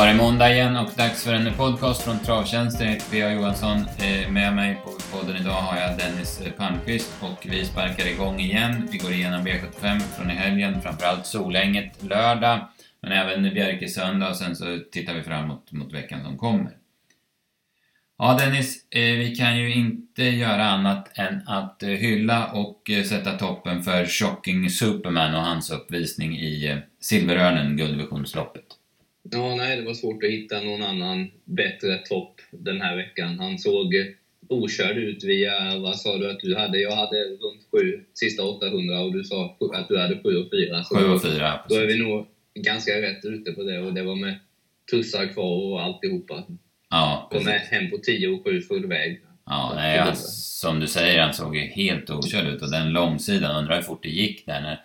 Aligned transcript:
var 0.00 0.06
det 0.06 0.14
måndag 0.14 0.52
igen 0.52 0.76
och 0.76 0.90
dags 0.96 1.24
för 1.24 1.34
en 1.34 1.54
podcast 1.54 2.02
från 2.02 2.18
Travtjänsten. 2.18 2.86
Jag 2.86 2.92
heter 2.92 3.10
P.A. 3.10 3.32
Johansson. 3.32 3.78
Eh, 3.78 4.30
med 4.30 4.54
mig 4.54 4.80
på 4.84 5.16
podden 5.16 5.36
idag 5.36 5.52
har 5.52 5.80
jag 5.80 5.98
Dennis 5.98 6.40
eh, 6.40 6.52
Palmqvist 6.52 7.12
och 7.20 7.46
vi 7.50 7.64
sparkar 7.64 8.06
igång 8.06 8.40
igen. 8.40 8.88
Vi 8.92 8.98
går 8.98 9.12
igenom 9.12 9.46
V75 9.46 9.98
från 9.98 10.30
i 10.30 10.34
helgen, 10.34 10.82
framförallt 10.82 11.26
Solänget 11.26 12.02
lördag, 12.02 12.68
men 13.02 13.12
även 13.12 13.54
Bjerke 13.54 13.88
söndag 13.88 14.30
och 14.30 14.36
sen 14.36 14.56
så 14.56 14.78
tittar 14.92 15.14
vi 15.14 15.22
framåt 15.22 15.72
mot 15.72 15.92
veckan 15.92 16.22
som 16.24 16.38
kommer. 16.38 16.72
Ja 18.18 18.36
Dennis, 18.40 18.86
eh, 18.90 19.00
vi 19.00 19.36
kan 19.36 19.58
ju 19.58 19.74
inte 19.74 20.24
göra 20.24 20.64
annat 20.64 21.18
än 21.18 21.48
att 21.48 21.82
hylla 21.82 22.46
och 22.46 22.90
sätta 23.08 23.38
toppen 23.38 23.82
för 23.82 24.06
Shocking 24.06 24.70
Superman 24.70 25.34
och 25.34 25.42
hans 25.42 25.70
uppvisning 25.70 26.38
i 26.38 26.80
Silverörnen, 27.00 27.76
guldvisionsloppet. 27.76 28.79
Ja, 29.22 29.54
nej, 29.54 29.76
det 29.76 29.82
var 29.82 29.94
svårt 29.94 30.24
att 30.24 30.30
hitta 30.30 30.60
någon 30.60 30.82
annan 30.82 31.30
bättre 31.44 31.98
topp 31.98 32.40
den 32.50 32.80
här 32.80 32.96
veckan. 32.96 33.38
Han 33.38 33.58
såg 33.58 33.94
okörd 34.48 34.96
ut 34.96 35.24
via, 35.24 35.78
vad 35.78 35.98
sa 35.98 36.18
du 36.18 36.30
att 36.30 36.40
du 36.40 36.56
hade? 36.56 36.78
Jag 36.78 36.96
hade 36.96 37.16
runt 37.24 37.62
sju, 37.70 38.04
sista 38.14 38.42
800 38.42 39.00
och 39.00 39.12
du 39.12 39.24
sa 39.24 39.56
att 39.74 39.88
du 39.88 39.98
hade 39.98 40.22
sju 40.22 40.36
och 40.36 40.50
fyra. 40.50 40.84
Så 40.84 40.96
sju 40.96 41.04
och 41.04 41.22
fyra, 41.22 41.60
Då 41.68 41.74
är 41.74 41.86
vi 41.86 41.98
nog 41.98 42.26
ganska 42.54 42.92
rätt 42.92 43.24
ute 43.24 43.52
på 43.52 43.62
det 43.62 43.78
och 43.78 43.94
det 43.94 44.02
var 44.02 44.16
med 44.16 44.38
tussar 44.90 45.26
kvar 45.26 45.72
och 45.72 45.82
alltihopa. 45.82 46.44
Ja. 46.90 47.28
Kom 47.32 47.46
hem 47.46 47.90
på 47.90 47.98
10 47.98 48.28
och 48.28 48.44
7 48.44 48.60
full 48.60 48.86
väg. 48.86 49.20
Ja, 49.46 49.72
nej, 49.76 49.98
han, 49.98 50.16
som 50.16 50.80
du 50.80 50.86
säger, 50.86 51.22
han 51.22 51.34
såg 51.34 51.56
ju 51.56 51.62
helt 51.62 52.10
okörd 52.10 52.46
ut 52.46 52.62
och 52.62 52.70
den 52.70 52.92
långsidan, 52.92 53.56
undrar 53.56 53.76
hur 53.76 53.82
fort 53.82 54.02
det 54.02 54.08
gick 54.08 54.46
där 54.46 54.60
när 54.60 54.80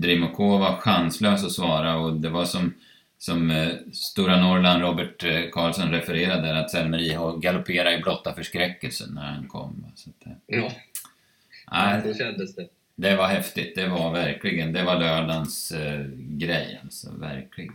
Drimokov 0.00 0.60
var 0.60 0.76
chanslös 0.76 1.44
att 1.44 1.52
svara 1.52 1.96
och 1.96 2.12
det 2.12 2.28
var 2.28 2.44
som 2.44 2.74
som 3.20 3.50
eh, 3.50 3.68
Stora 3.92 4.40
Norrland, 4.40 4.82
Robert 4.82 5.24
eh, 5.24 5.50
Karlsson 5.50 5.90
refererade, 5.90 6.58
att 6.58 6.70
Selmer 6.70 6.98
IH 6.98 7.38
galopperade 7.40 7.96
i 7.96 8.02
blotta 8.02 8.34
förskräckelsen 8.34 9.14
när 9.14 9.22
han 9.22 9.48
kom. 9.48 9.86
Så 9.94 10.10
att, 10.10 10.26
eh, 10.26 10.32
ja, 10.46 10.72
nej, 11.72 12.02
så 12.02 12.14
kändes 12.14 12.54
det. 12.54 12.68
Det 12.96 13.16
var 13.16 13.26
häftigt, 13.26 13.74
det 13.74 13.88
var 13.88 14.12
verkligen, 14.12 14.72
det 14.72 14.82
var 14.82 15.00
lördagens 15.00 15.72
eh, 15.72 16.06
grej 16.16 16.80
alltså, 16.82 17.10
verkligen. 17.18 17.72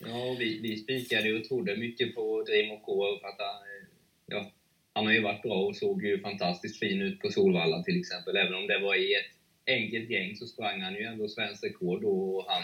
Ja, 0.00 0.36
vi, 0.38 0.60
vi 0.60 0.76
spikade 0.76 1.34
och 1.34 1.44
trodde 1.44 1.76
mycket 1.76 2.14
på 2.14 2.42
Dream 2.42 2.70
och 2.70 2.82
K 2.82 3.18
för 3.20 3.28
att 3.28 3.38
han, 3.38 3.56
eh, 3.56 3.86
ja, 4.26 4.50
han 4.92 5.06
har 5.06 5.12
ju 5.12 5.22
varit 5.22 5.42
bra 5.42 5.54
och 5.54 5.76
såg 5.76 6.04
ju 6.04 6.20
fantastiskt 6.20 6.78
fin 6.78 7.02
ut 7.02 7.20
på 7.20 7.30
Solvalla 7.30 7.82
till 7.82 8.00
exempel. 8.00 8.36
Även 8.36 8.54
om 8.54 8.66
det 8.66 8.78
var 8.78 8.94
i 8.94 9.14
ett 9.14 9.32
enkelt 9.66 10.10
gäng 10.10 10.36
så 10.36 10.46
sprang 10.46 10.80
han 10.80 10.94
ju 10.94 11.04
ändå 11.04 11.28
svensk 11.28 11.64
rekord 11.64 12.04
och 12.04 12.44
han 12.48 12.62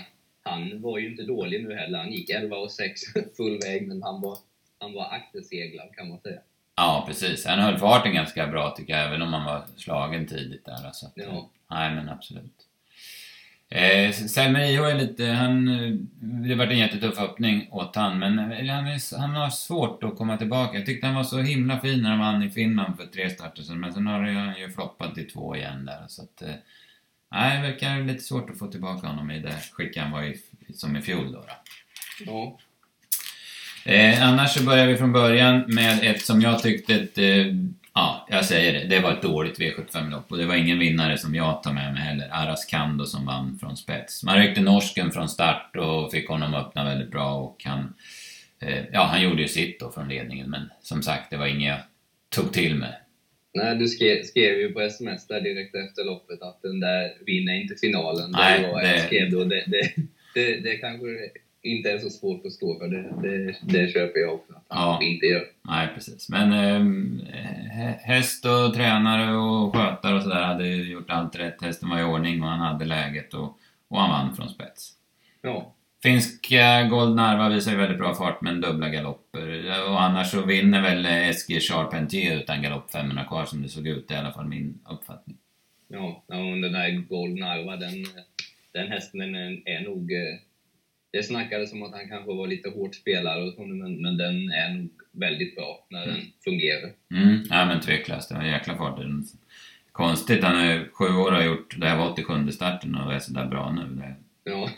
han 0.50 0.82
var 0.82 0.98
ju 0.98 1.10
inte 1.10 1.22
dålig 1.22 1.68
nu 1.68 1.74
heller. 1.74 1.98
Han 1.98 2.12
gick 2.12 2.30
11 2.30 2.56
och 2.56 2.70
6 2.70 3.00
full 3.36 3.58
väg, 3.58 3.88
men 3.88 4.02
han 4.02 4.20
var, 4.20 4.38
han 4.78 4.94
var 4.94 5.10
akterseglad 5.10 5.94
kan 5.96 6.08
man 6.08 6.20
säga. 6.20 6.40
Ja, 6.76 7.04
precis. 7.08 7.46
Han 7.46 7.58
höll 7.58 7.78
farten 7.78 8.14
ganska 8.14 8.46
bra 8.46 8.70
tycker 8.70 8.92
jag, 8.92 9.06
även 9.06 9.22
om 9.22 9.32
han 9.32 9.44
var 9.44 9.64
slagen 9.76 10.26
tidigt 10.26 10.64
där. 10.64 10.86
Alltså. 10.86 11.06
Ja. 11.14 11.50
Nej, 11.70 11.94
men 11.94 12.08
absolut. 12.08 12.66
Eh, 13.68 14.12
Selmer 14.12 14.60
IH 14.60 14.80
är 14.80 14.94
lite, 14.94 15.24
han, 15.24 15.66
det 16.20 16.48
har 16.48 16.56
varit 16.56 16.70
en 16.70 16.78
jättetuff 16.78 17.18
öppning 17.18 17.68
åt 17.70 17.96
han, 17.96 18.18
men 18.18 18.38
han, 18.38 18.52
är, 18.86 19.18
han 19.18 19.30
har 19.30 19.50
svårt 19.50 20.04
att 20.04 20.16
komma 20.16 20.36
tillbaka. 20.36 20.78
Jag 20.78 20.86
tyckte 20.86 21.06
han 21.06 21.16
var 21.16 21.24
så 21.24 21.38
himla 21.38 21.80
fin 21.80 22.02
när 22.02 22.10
han 22.10 22.18
vann 22.18 22.42
i 22.42 22.50
Finland 22.50 22.96
för 22.96 23.06
tre 23.06 23.30
starter 23.30 23.62
sedan, 23.62 23.80
men 23.80 23.92
sen 23.92 24.06
har 24.06 24.20
han 24.20 24.60
ju 24.60 24.70
floppat 24.70 25.18
i 25.18 25.24
två 25.24 25.56
igen 25.56 25.84
där. 25.84 26.04
Så 26.08 26.22
att, 26.22 26.42
eh, 26.42 26.54
Nej, 27.32 27.56
det 27.56 27.68
verkar 27.68 28.04
lite 28.04 28.24
svårt 28.24 28.50
att 28.50 28.58
få 28.58 28.66
tillbaka 28.66 29.06
honom 29.06 29.30
i 29.30 29.40
det 29.40 29.56
skick 29.72 29.96
han 29.96 30.10
var 30.10 30.22
i, 30.22 30.40
som 30.76 30.96
i 30.96 31.02
fjol 31.02 31.32
då. 31.32 31.38
då. 31.38 31.46
Ja. 32.26 32.58
Eh, 33.84 34.28
annars 34.28 34.54
så 34.54 34.64
börjar 34.64 34.86
vi 34.86 34.96
från 34.96 35.12
början 35.12 35.64
med 35.66 35.98
ett 36.02 36.22
som 36.22 36.40
jag 36.40 36.62
tyckte 36.62 36.94
ett, 36.94 37.18
eh, 37.18 37.46
ja, 37.94 38.26
jag 38.30 38.44
säger 38.44 38.72
det, 38.72 38.96
det 38.96 39.00
var 39.00 39.12
ett 39.12 39.22
dåligt 39.22 39.58
V75-lopp 39.58 40.32
och 40.32 40.38
det 40.38 40.46
var 40.46 40.54
ingen 40.54 40.78
vinnare 40.78 41.18
som 41.18 41.34
jag 41.34 41.62
tar 41.62 41.72
med 41.72 41.92
mig 41.92 42.02
heller. 42.02 42.28
Aras 42.32 42.64
Kando 42.64 43.06
som 43.06 43.26
vann 43.26 43.58
från 43.60 43.76
spets. 43.76 44.24
Man 44.24 44.38
ryckte 44.38 44.60
norsken 44.60 45.10
från 45.10 45.28
start 45.28 45.76
och 45.76 46.12
fick 46.12 46.28
honom 46.28 46.54
öppna 46.54 46.84
väldigt 46.84 47.10
bra 47.10 47.34
och 47.34 47.62
han, 47.64 47.94
eh, 48.60 48.84
ja 48.92 49.04
han 49.04 49.22
gjorde 49.22 49.42
ju 49.42 49.48
sitt 49.48 49.80
då 49.80 49.90
från 49.90 50.08
ledningen 50.08 50.50
men 50.50 50.70
som 50.82 51.02
sagt, 51.02 51.30
det 51.30 51.36
var 51.36 51.46
inget 51.46 51.68
jag 51.68 51.80
tog 52.28 52.52
till 52.52 52.74
mig. 52.74 52.92
Nej, 53.54 53.76
du 53.76 53.88
skrev, 53.88 54.22
skrev 54.22 54.58
ju 54.58 54.72
på 54.72 54.80
sms 54.80 55.26
där 55.26 55.40
direkt 55.40 55.74
efter 55.74 56.04
loppet 56.04 56.42
att 56.42 56.62
den 56.62 56.80
där 56.80 57.12
vinner 57.26 57.54
inte 57.54 57.74
finalen. 57.74 58.30
Nej, 58.30 58.60
det 58.60 58.68
var 58.68 58.82
det... 58.82 58.96
jag 58.96 59.06
skrev 59.06 59.30
då. 59.30 59.44
Det, 59.44 59.64
det, 59.66 59.92
det, 60.34 60.60
det 60.60 60.76
kanske 60.76 61.06
inte 61.62 61.90
är 61.90 61.98
så 61.98 62.10
svårt 62.10 62.46
att 62.46 62.52
stå 62.52 62.78
för. 62.78 62.88
Det, 62.88 63.28
det, 63.28 63.56
det 63.62 63.92
köper 63.92 64.20
jag 64.20 64.34
också 64.34 64.52
ja. 64.68 65.00
inte 65.02 65.26
gör. 65.26 65.44
Nej, 65.62 65.88
precis. 65.94 66.28
Men 66.28 66.52
eh, 67.20 67.94
häst 68.00 68.44
och 68.44 68.74
tränare 68.74 69.36
och 69.36 69.74
skötare 69.74 70.16
och 70.16 70.22
sådär 70.22 70.42
hade 70.42 70.68
gjort 70.68 71.10
allt 71.10 71.36
rätt. 71.36 71.62
Hästen 71.62 71.90
var 71.90 72.00
i 72.00 72.04
ordning 72.04 72.42
och 72.42 72.48
han 72.48 72.60
hade 72.60 72.84
läget 72.84 73.34
och, 73.34 73.58
och 73.88 74.00
han 74.00 74.10
vann 74.10 74.36
från 74.36 74.48
spets. 74.48 74.92
Ja. 75.42 75.74
Finska 76.02 76.82
Gold 76.82 77.16
Narva 77.16 77.48
visar 77.48 77.70
ju 77.70 77.76
väldigt 77.76 77.98
bra 77.98 78.14
fart 78.14 78.42
med 78.42 78.60
dubbla 78.60 78.88
galopper. 78.88 79.64
Och 79.90 80.02
annars 80.02 80.30
så 80.30 80.46
vinner 80.46 80.82
väl 80.82 81.06
Eskil 81.06 81.60
Charpentier 81.60 82.38
utan 82.38 82.62
galopp 82.62 82.90
500 82.90 83.24
kvar 83.24 83.44
som 83.44 83.62
det 83.62 83.68
såg 83.68 83.86
ut. 83.86 84.10
I 84.10 84.14
alla 84.14 84.32
fall 84.32 84.46
min 84.46 84.78
uppfattning. 84.90 85.36
Ja, 85.88 86.22
och 86.26 86.60
den 86.62 86.74
här 86.74 86.90
Gold 86.90 87.38
Narva, 87.38 87.76
den, 87.76 88.04
den 88.72 88.88
hästen 88.88 89.20
den 89.20 89.34
är, 89.34 89.62
är 89.64 89.80
nog... 89.80 90.12
Eh, 90.12 90.38
det 91.12 91.22
snackades 91.22 91.72
om 91.72 91.82
att 91.82 91.92
han 91.92 92.08
kanske 92.08 92.32
var 92.32 92.46
lite 92.46 92.70
hårt 92.70 92.94
spelare 92.94 93.42
och 93.42 93.52
så, 93.52 93.66
men, 93.66 94.02
men 94.02 94.16
den 94.16 94.52
är 94.52 94.74
nog 94.74 94.90
väldigt 95.12 95.56
bra 95.56 95.86
när 95.90 96.00
den 96.00 96.10
mm. 96.10 96.26
fungerar. 96.44 96.92
Mm, 97.14 97.42
ja 97.50 97.64
men 97.64 97.80
tveklöst. 97.80 98.28
Det 98.28 98.34
var 98.34 98.42
en 98.42 98.50
jäkla 98.50 98.76
fart. 98.76 99.00
Konstigt, 99.92 100.44
han 100.44 100.56
är 100.56 100.88
sju 100.92 101.04
år 101.04 101.30
och 101.30 101.36
har 101.36 101.44
gjort... 101.44 101.80
Det 101.80 101.86
här 101.86 101.98
var 101.98 102.12
87 102.12 102.50
starten 102.52 102.94
och 102.94 103.14
är 103.14 103.18
sådär 103.18 103.46
bra 103.46 103.72
nu. 103.72 103.94
Det... 103.94 104.14
Ja. 104.50 104.70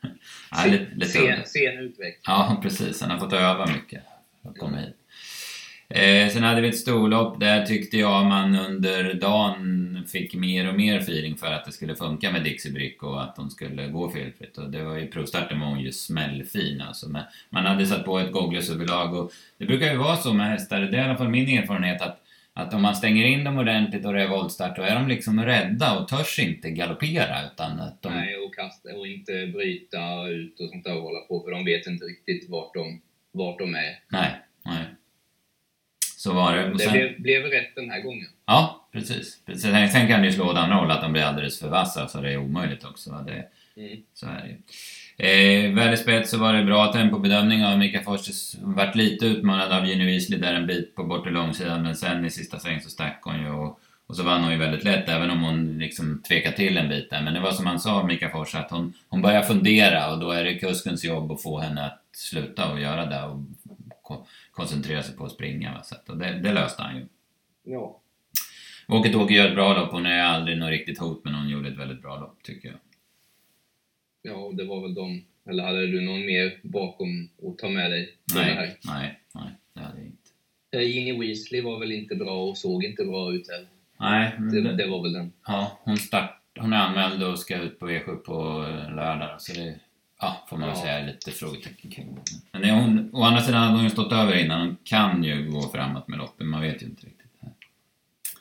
ja, 0.50 0.64
lite, 0.66 0.86
lite 0.94 1.06
sen, 1.06 1.44
sen 1.44 1.78
utveckling. 1.78 2.22
Ja, 2.26 2.58
precis. 2.62 3.00
Han 3.00 3.10
har 3.10 3.18
fått 3.18 3.32
öva 3.32 3.66
mycket 3.66 4.02
för 4.42 4.50
att 4.50 4.58
komma 4.58 4.76
hit. 4.76 4.96
Eh, 5.94 6.28
sen 6.28 6.42
hade 6.42 6.60
vi 6.60 6.68
ett 6.68 6.76
storlopp. 6.76 7.40
Där 7.40 7.66
tyckte 7.66 7.98
jag 7.98 8.26
man 8.26 8.56
under 8.56 9.14
dagen 9.14 10.04
fick 10.08 10.34
mer 10.34 10.68
och 10.68 10.74
mer 10.74 10.98
feeling 10.98 11.36
för 11.36 11.46
att 11.46 11.64
det 11.64 11.72
skulle 11.72 11.96
funka 11.96 12.32
med 12.32 12.44
Dixie 12.44 12.72
Brick 12.72 13.02
och 13.02 13.22
att 13.22 13.36
de 13.36 13.50
skulle 13.50 13.88
gå 13.88 14.10
felfritt. 14.10 14.58
Och 14.58 14.70
det 14.70 14.82
var 14.82 14.96
ju 14.96 15.06
provstarten 15.06 15.60
var 15.60 15.66
hon 15.66 15.80
ju 15.80 15.92
smällfin 15.92 16.80
alltså. 16.80 17.08
Men 17.08 17.22
man 17.50 17.66
hade 17.66 17.86
satt 17.86 18.04
på 18.04 18.18
ett 18.18 18.32
Goggles 18.32 18.70
överlag 18.70 19.14
och 19.14 19.32
det 19.58 19.66
brukar 19.66 19.92
ju 19.92 19.98
vara 19.98 20.16
så 20.16 20.32
med 20.32 20.46
hästar. 20.46 20.80
Det 20.80 20.96
är 20.98 21.02
i 21.02 21.04
alla 21.04 21.16
fall 21.16 21.28
min 21.28 21.58
erfarenhet 21.58 22.02
att 22.02 22.20
att 22.52 22.74
om 22.74 22.82
man 22.82 22.96
stänger 22.96 23.24
in 23.24 23.44
dem 23.44 23.58
ordentligt 23.58 24.06
och 24.06 24.12
det 24.12 24.22
är 24.22 24.28
voltstart, 24.28 24.76
då 24.76 24.82
är 24.82 24.94
de 24.94 25.08
liksom 25.08 25.44
rädda 25.44 25.98
och 25.98 26.08
törs 26.08 26.38
inte 26.38 26.70
galoppera. 26.70 27.46
Utan 27.52 27.80
att 27.80 28.02
de... 28.02 28.08
Nej, 28.08 28.36
och, 28.36 28.54
kasta, 28.54 28.96
och 28.96 29.06
inte 29.06 29.46
bryta 29.46 30.28
ut 30.28 30.60
och 30.60 30.68
sånt 30.68 30.84
där 30.84 30.96
och 30.96 31.02
hålla 31.02 31.20
på, 31.20 31.42
för 31.42 31.50
de 31.50 31.64
vet 31.64 31.86
inte 31.86 32.04
riktigt 32.04 32.50
vart 32.50 32.74
de, 32.74 33.00
vart 33.32 33.58
de 33.58 33.74
är. 33.74 33.98
Nej, 34.08 34.30
nej. 34.64 34.84
Så 36.20 36.32
var 36.32 36.56
det. 36.56 36.72
Och 36.72 36.80
sen... 36.80 36.92
Det 36.92 36.98
blev, 36.98 37.22
blev 37.22 37.42
rätt 37.42 37.74
den 37.74 37.90
här 37.90 38.00
gången. 38.00 38.26
Ja, 38.46 38.88
precis. 38.92 39.38
precis. 39.46 39.62
Sen 39.92 40.08
kan 40.08 40.20
det 40.20 40.26
ju 40.26 40.32
slå 40.32 40.50
åt 40.50 40.56
andra 40.56 40.76
håll, 40.76 40.90
att 40.90 41.02
de 41.02 41.12
blir 41.12 41.22
alldeles 41.22 41.60
för 41.60 41.68
vassa, 41.68 42.08
så 42.08 42.20
det 42.20 42.32
är 42.32 42.36
omöjligt 42.36 42.84
också. 42.84 43.10
Det, 43.26 43.32
mm. 43.82 44.00
Så 44.14 44.26
är 44.26 44.42
det 44.42 44.48
ju. 44.48 45.66
Eh, 45.66 45.74
Väderspets 45.74 46.30
så 46.30 46.38
var 46.38 46.52
det 46.52 46.64
bra 46.64 46.92
tempobedömning 46.92 47.64
av 47.64 47.78
Mika 47.78 48.00
Forses. 48.00 48.56
Vart 48.60 48.94
lite 48.94 49.26
utmanad 49.26 49.72
av 49.72 49.86
Jenny 49.86 50.06
Weasley 50.06 50.38
där 50.38 50.54
en 50.54 50.66
bit 50.66 50.94
på 50.94 51.04
bortre 51.04 51.30
långsidan 51.30 51.82
men 51.82 51.96
sen 51.96 52.24
i 52.24 52.30
sista 52.30 52.58
sväng 52.58 52.80
så 52.80 52.90
stack 52.90 53.20
hon 53.22 53.40
ju 53.40 53.50
och, 53.50 53.80
och 54.06 54.16
så 54.16 54.22
vann 54.22 54.42
hon 54.42 54.52
ju 54.52 54.58
väldigt 54.58 54.84
lätt 54.84 55.08
även 55.08 55.30
om 55.30 55.42
hon 55.42 55.78
liksom 55.78 56.22
tvekade 56.28 56.56
till 56.56 56.76
en 56.76 56.88
bit 56.88 57.10
där. 57.10 57.22
Men 57.22 57.34
det 57.34 57.40
var 57.40 57.52
som 57.52 57.66
han 57.66 57.80
sa, 57.80 58.06
Mika 58.06 58.30
Fors, 58.30 58.54
att 58.54 58.70
hon, 58.70 58.92
hon 59.08 59.22
börjar 59.22 59.42
fundera 59.42 60.12
och 60.12 60.18
då 60.18 60.30
är 60.30 60.44
det 60.44 60.54
kuskens 60.54 61.04
jobb 61.04 61.32
att 61.32 61.42
få 61.42 61.58
henne 61.58 61.86
att 61.86 62.02
sluta 62.12 62.72
och 62.72 62.80
göra 62.80 63.06
det 63.06 63.22
och 63.22 63.40
koncentrera 64.60 65.02
sig 65.02 65.16
på 65.16 65.24
att 65.24 65.32
springa. 65.32 65.82
Så 65.82 65.94
att, 65.94 66.08
och 66.08 66.16
det, 66.16 66.40
det 66.42 66.52
löste 66.52 66.82
han 66.82 66.96
ju. 66.96 67.06
Ja. 67.64 68.00
Åket 68.88 69.14
Åke 69.14 69.34
gör 69.34 69.48
ett 69.48 69.54
bra 69.54 69.78
lopp. 69.78 69.92
Hon 69.92 70.06
är 70.06 70.22
aldrig 70.22 70.58
något 70.58 70.70
riktigt 70.70 70.98
hot 70.98 71.24
men 71.24 71.34
hon 71.34 71.48
gjorde 71.48 71.68
ett 71.68 71.78
väldigt 71.78 72.02
bra 72.02 72.20
lopp 72.20 72.42
tycker 72.42 72.68
jag. 72.68 72.78
Ja, 74.22 74.52
det 74.52 74.64
var 74.64 74.82
väl 74.82 74.94
de. 74.94 75.24
Eller 75.50 75.64
hade 75.64 75.86
du 75.86 76.00
någon 76.00 76.26
mer 76.26 76.60
bakom 76.62 77.28
att 77.48 77.58
ta 77.58 77.68
med 77.68 77.90
dig? 77.90 78.14
Nej, 78.34 78.78
nej, 78.84 79.20
nej, 79.34 79.50
det 79.74 79.80
hade 79.80 79.98
jag 79.98 80.06
inte. 80.06 80.30
Eh, 80.70 80.82
Ginny 80.82 81.18
Weasley 81.18 81.60
var 81.60 81.78
väl 81.78 81.92
inte 81.92 82.14
bra 82.14 82.48
och 82.48 82.58
såg 82.58 82.84
inte 82.84 83.04
bra 83.04 83.32
ut 83.32 83.50
heller. 83.50 83.68
Nej. 84.00 84.32
Det, 84.52 84.76
det, 84.76 84.86
var 84.86 85.02
väl 85.02 85.12
den. 85.12 85.32
Ja, 85.46 85.80
hon, 85.82 85.96
start, 85.96 86.40
hon 86.58 86.72
är 86.72 86.76
anmäld 86.76 87.22
och 87.22 87.38
ska 87.38 87.56
ut 87.56 87.78
på 87.78 87.88
V7 87.88 88.16
på 88.16 88.66
lördag. 88.96 89.40
Så 89.40 89.52
det 89.52 89.80
ja, 90.20 90.46
får 90.48 90.56
man 90.56 90.68
ja. 90.68 90.74
säga 90.74 91.06
lite 91.06 91.30
frågetecken 91.30 91.90
kring. 91.90 92.18
Men 92.52 92.70
hon, 92.70 93.10
å 93.12 93.22
andra 93.22 93.40
sidan 93.40 93.62
hade 93.62 93.74
hon 93.74 93.84
ju 93.84 93.90
stått 93.90 94.12
över 94.12 94.36
innan. 94.36 94.60
Hon 94.60 94.76
kan 94.84 95.24
ju 95.24 95.50
gå 95.50 95.70
framåt 95.72 96.08
med 96.08 96.18
loppen, 96.18 96.48
man 96.48 96.60
vet 96.60 96.82
ju 96.82 96.86
inte 96.86 97.06
riktigt. 97.06 97.20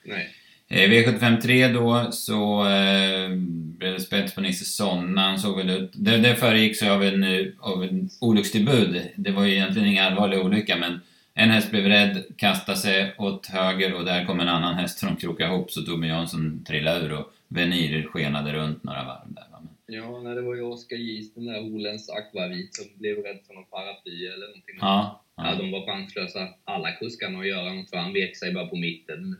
Nej. 0.04 0.36
Eh, 0.68 0.90
V75 0.90 1.42
3 1.42 1.68
då 1.68 2.12
så 2.12 2.68
eh, 2.70 3.30
blev 3.78 3.94
det 3.94 4.00
spets 4.00 4.36
på 4.36 4.42
Nisse 4.42 4.66
Sonna. 4.66 5.22
Han 5.22 5.40
såg 5.40 5.58
väl 5.58 5.70
ut... 5.70 5.92
Det, 5.94 6.18
det 6.18 6.36
föregicks 6.36 6.84
av 6.84 7.04
en, 7.04 7.24
eh, 7.24 7.46
av 7.60 7.84
en 7.84 8.10
olyckstillbud. 8.22 9.02
Det 9.16 9.32
var 9.32 9.46
ju 9.46 9.54
egentligen 9.54 9.88
ingen 9.88 10.06
allvarlig 10.06 10.40
olycka 10.40 10.78
men 10.78 11.00
en 11.34 11.50
häst 11.50 11.72
blev 11.72 11.86
rädd, 11.86 12.24
kastade 12.38 12.78
sig 12.78 13.16
åt 13.18 13.48
höger 13.48 13.94
och 13.94 14.06
där 14.06 14.26
kom 14.26 14.40
en 14.40 14.50
annan 14.50 14.76
häst 14.76 15.00
som 15.00 15.16
krokade 15.16 15.54
ihop 15.54 15.72
så 15.72 15.82
Torbjörn 15.82 16.16
Jansson 16.16 16.64
trillade 16.68 17.06
ur 17.06 17.14
och 17.14 17.34
Venir 17.48 18.08
skenade 18.14 18.54
runt 18.54 18.84
några 18.84 19.04
varv 19.04 19.26
där. 19.28 19.49
Ja, 19.90 20.20
nej, 20.24 20.36
det 20.36 20.42
var 20.42 20.56
ju 20.56 20.62
Oskar 20.62 20.98
Gis, 20.98 21.34
den 21.34 21.46
där 21.46 21.62
Holens 21.62 22.10
akvavit, 22.10 22.76
som 22.76 22.86
blev 23.00 23.18
rädd 23.18 23.40
för 23.48 23.54
någon 23.54 23.66
paraply 23.66 24.26
eller 24.26 24.48
någonting. 24.48 24.76
ja, 24.82 25.24
Ja, 25.36 25.52
ja. 25.52 25.56
de 25.56 25.72
var 25.72 25.86
chanslösa, 25.86 26.48
alla 26.64 26.92
kuskarna, 26.92 27.40
att 27.40 27.48
göra 27.48 27.74
något 27.74 27.90
för 27.90 27.98
han 27.98 28.14
vek 28.14 28.38
sig 28.38 28.54
bara 28.54 28.68
på 28.68 28.76
mitten, 28.76 29.36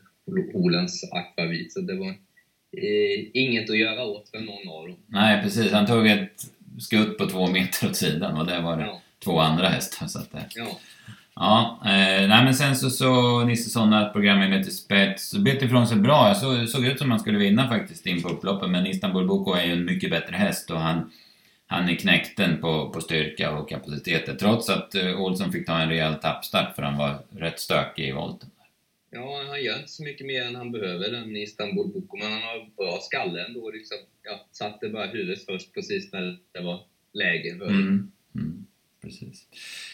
Holens 0.54 1.12
akvavit. 1.14 1.74
Så 1.74 1.80
det 1.82 1.96
var 1.96 2.10
eh, 2.78 3.20
inget 3.34 3.70
att 3.70 3.78
göra 3.78 4.04
åt 4.04 4.30
för 4.30 4.40
någon 4.40 4.70
av 4.70 4.88
dem. 4.88 4.98
Nej, 5.08 5.44
precis. 5.44 5.72
Han 5.72 5.86
tog 5.88 6.08
ett 6.08 6.42
skutt 6.80 7.18
på 7.18 7.26
två 7.26 7.48
meter 7.48 7.88
åt 7.90 7.96
sidan 7.96 8.38
och 8.38 8.46
där 8.48 8.62
var 8.62 8.78
det 8.78 8.84
Ja, 8.84 9.02
två 9.24 9.40
andra 9.40 9.68
hästar. 9.68 10.08
Så 10.08 10.20
att, 10.20 10.34
eh, 10.34 10.42
ja. 10.56 10.80
Ja, 11.42 11.80
eh, 11.86 12.28
nej 12.28 12.44
men 12.44 12.54
sen 12.54 12.76
så 12.76 12.90
så 12.90 13.44
Nisse 13.44 13.70
Sonna 13.70 14.06
att 14.06 14.14
programmet 14.14 14.58
lite 14.58 14.72
spets 14.72 15.34
och 15.34 15.42
bet 15.42 15.62
ifrån 15.62 15.88
sig 15.88 15.98
bra. 15.98 16.28
Jag 16.28 16.38
såg, 16.38 16.70
såg 16.70 16.86
ut 16.86 17.00
som 17.00 17.12
han 17.12 17.20
skulle 17.20 17.38
vinna 17.38 17.70
faktiskt 17.70 18.06
in 18.06 18.22
på 18.22 18.30
upploppet 18.30 18.70
men 18.70 18.88
Istanbul 18.88 19.28
Boko 19.28 19.54
är 19.54 19.66
ju 19.66 19.72
en 19.72 19.86
mycket 19.86 20.12
bättre 20.12 20.36
häst 20.36 20.72
och 20.72 20.80
han, 20.80 21.12
han 21.68 21.90
är 21.90 21.96
knäckten 21.96 22.62
på, 22.62 22.90
på 22.90 23.02
styrka 23.02 23.58
och 23.58 23.70
kapaciteter 23.70 24.36
trots 24.36 24.70
att 24.70 24.96
eh, 24.96 25.22
Olsson 25.22 25.52
fick 25.52 25.66
ta 25.66 25.80
en 25.80 25.90
rejäl 25.90 26.16
tappstart 26.16 26.76
för 26.76 26.84
han 26.84 26.98
var 26.98 27.20
rätt 27.30 27.60
stökig 27.60 28.08
i 28.08 28.12
volten. 28.12 28.50
ja, 29.12 29.44
han 29.50 29.64
gör 29.64 29.78
inte 29.78 29.92
så 29.92 30.04
mycket 30.04 30.28
mer 30.28 30.46
än 30.46 30.56
han 30.56 30.72
behöver, 30.72 31.12
den 31.12 31.36
Istanbul 31.36 31.88
Boko, 31.88 32.18
men 32.18 32.32
han 32.32 32.42
har 32.42 32.70
bra 32.78 33.00
skalle 33.02 33.46
ändå. 33.46 33.72
Liksom, 33.72 33.98
ja, 34.24 34.48
satte 34.52 34.90
bara 34.90 35.06
huvudet 35.06 35.46
först 35.46 35.74
precis 35.74 36.14
när 36.14 36.38
det 36.52 36.62
var 36.62 36.80
läge 37.14 37.58
för 37.58 37.66
det. 37.66 37.72
Mm. 37.72 38.12
Mm. 38.36 38.66
Precis. 39.02 39.48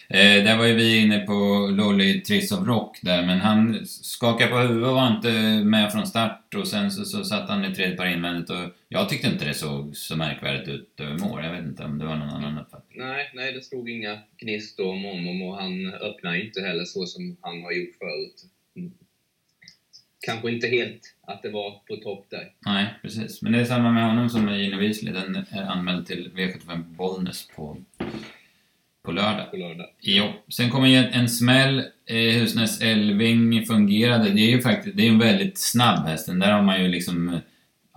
Eh, 0.09 0.43
där 0.43 0.57
var 0.57 0.65
ju 0.65 0.73
vi 0.73 0.97
inne 0.97 1.19
på 1.19 1.33
Lolly 1.71 2.21
Triss 2.21 2.51
of 2.51 2.67
Rock 2.67 2.99
där, 3.01 3.25
men 3.25 3.39
han 3.39 3.85
skakade 3.85 4.51
på 4.51 4.57
huvudet 4.57 4.87
och 4.87 4.95
var 4.95 5.15
inte 5.15 5.31
med 5.63 5.91
från 5.91 6.07
start 6.07 6.55
och 6.55 6.67
sen 6.67 6.91
så, 6.91 7.05
så 7.05 7.23
satt 7.23 7.49
han 7.49 7.65
i 7.65 7.75
tredje 7.75 7.97
par 7.97 8.05
invändigt 8.05 8.49
och 8.49 8.71
jag 8.89 9.09
tyckte 9.09 9.27
inte 9.27 9.45
det 9.45 9.53
såg 9.53 9.95
så 9.95 10.15
märkvärdigt 10.15 10.67
ut 10.67 10.99
över 10.99 11.17
mål. 11.17 11.43
Jag 11.43 11.51
vet 11.51 11.65
inte 11.65 11.83
om 11.83 11.99
det 11.99 12.05
var 12.05 12.15
någon 12.15 12.29
annan 12.29 12.57
uppfattning. 12.57 12.99
Nej, 12.99 13.31
nej, 13.33 13.53
det 13.53 13.61
stod 13.61 13.89
inga 13.89 14.19
gnistor 14.37 14.87
om 14.87 15.03
honom 15.03 15.41
och 15.41 15.57
han 15.57 15.93
öppnar 15.93 16.35
inte 16.35 16.61
heller 16.61 16.85
så 16.85 17.05
som 17.05 17.37
han 17.41 17.63
har 17.63 17.71
gjort 17.71 17.95
förut. 17.99 18.45
Mm. 18.75 18.93
Kanske 20.25 20.51
inte 20.51 20.67
helt 20.67 21.15
att 21.21 21.43
det 21.43 21.49
var 21.49 21.71
på 21.87 21.95
topp 21.95 22.25
där. 22.29 22.51
Nej, 22.65 22.93
precis. 23.01 23.41
Men 23.41 23.51
det 23.51 23.59
är 23.59 23.65
samma 23.65 23.91
med 23.91 24.05
honom 24.07 24.29
som 24.29 24.45
med 24.45 24.61
Gino 24.61 24.77
Wisley. 24.77 25.13
Den 25.13 25.35
är 25.35 25.63
anmäld 25.63 26.07
till 26.07 26.31
V75 26.35 26.83
Bollnäs 26.83 27.47
på, 27.55 27.77
på 29.05 29.11
lördag. 29.11 29.51
på 29.51 29.57
lördag. 29.57 29.85
Jo, 30.01 30.33
sen 30.49 30.69
kommer 30.69 30.87
ju 30.87 30.95
en, 30.95 31.13
en 31.13 31.29
smäll. 31.29 31.83
Eh, 32.05 32.39
Husnäs 32.39 32.81
Elving 32.81 33.65
fungerade. 33.65 34.29
Det 34.29 34.41
är 34.41 34.49
ju 34.49 34.61
faktiskt, 34.61 34.97
det 34.97 35.05
är 35.07 35.09
en 35.09 35.19
väldigt 35.19 35.57
snabb 35.57 36.05
häst. 36.05 36.27
Den 36.27 36.39
där 36.39 36.51
har 36.51 36.61
man 36.61 36.83
ju 36.83 36.87
liksom... 36.87 37.39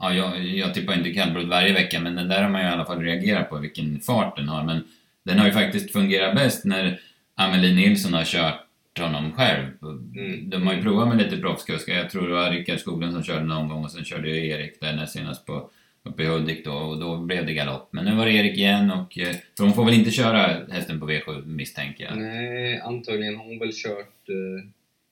Ja, 0.00 0.14
jag, 0.14 0.44
jag 0.44 0.74
tippar 0.74 0.94
inte 0.94 1.12
kallblod 1.12 1.48
varje 1.48 1.72
vecka, 1.72 2.00
men 2.00 2.14
den 2.14 2.28
där 2.28 2.42
har 2.42 2.50
man 2.50 2.60
ju 2.60 2.66
i 2.66 2.70
alla 2.70 2.84
fall 2.84 3.02
reagerat 3.02 3.50
på 3.50 3.58
vilken 3.58 4.00
fart 4.00 4.36
den 4.36 4.48
har. 4.48 4.64
Men 4.64 4.84
den 5.22 5.38
har 5.38 5.46
ju 5.46 5.52
faktiskt 5.52 5.92
fungerat 5.92 6.34
bäst 6.34 6.64
när 6.64 7.00
Amelie 7.34 7.74
Nilsson 7.74 8.14
har 8.14 8.24
kört 8.24 8.68
honom 8.98 9.32
själv. 9.32 9.64
Mm. 9.82 10.50
De 10.50 10.66
har 10.66 10.74
ju 10.74 10.82
provat 10.82 11.08
med 11.08 11.18
lite 11.18 11.36
proffskuskar. 11.36 11.94
Jag 11.94 12.10
tror 12.10 12.28
det 12.28 12.34
var 12.34 12.50
Rickard 12.50 12.78
Skoglund 12.78 13.12
som 13.12 13.22
körde 13.22 13.44
någon 13.44 13.68
gång 13.68 13.84
och 13.84 13.90
sen 13.90 14.04
körde 14.04 14.28
ju 14.28 14.48
Erik 14.48 14.80
där 14.80 15.06
senast 15.06 15.46
på 15.46 15.70
uppe 16.02 16.22
i 16.22 16.26
Hudik 16.26 16.64
då 16.64 16.72
och 16.72 16.98
då 17.00 17.16
blev 17.16 17.46
det 17.46 17.52
galopp. 17.54 17.88
Men 17.92 18.04
nu 18.04 18.14
var 18.14 18.26
det 18.26 18.32
Erik 18.32 18.56
igen 18.56 18.90
och 18.90 19.18
eh, 19.18 19.36
för 19.56 19.64
hon 19.64 19.72
får 19.72 19.84
väl 19.84 19.94
inte 19.94 20.10
köra 20.10 20.66
hästen 20.70 21.00
på 21.00 21.10
V7 21.10 21.46
misstänker 21.46 22.04
jag. 22.04 22.18
Nej, 22.18 22.80
antagligen 22.80 23.36
har 23.36 23.44
hon 23.44 23.58
väl 23.58 23.72
kört... 23.72 24.28
eh, 24.28 24.68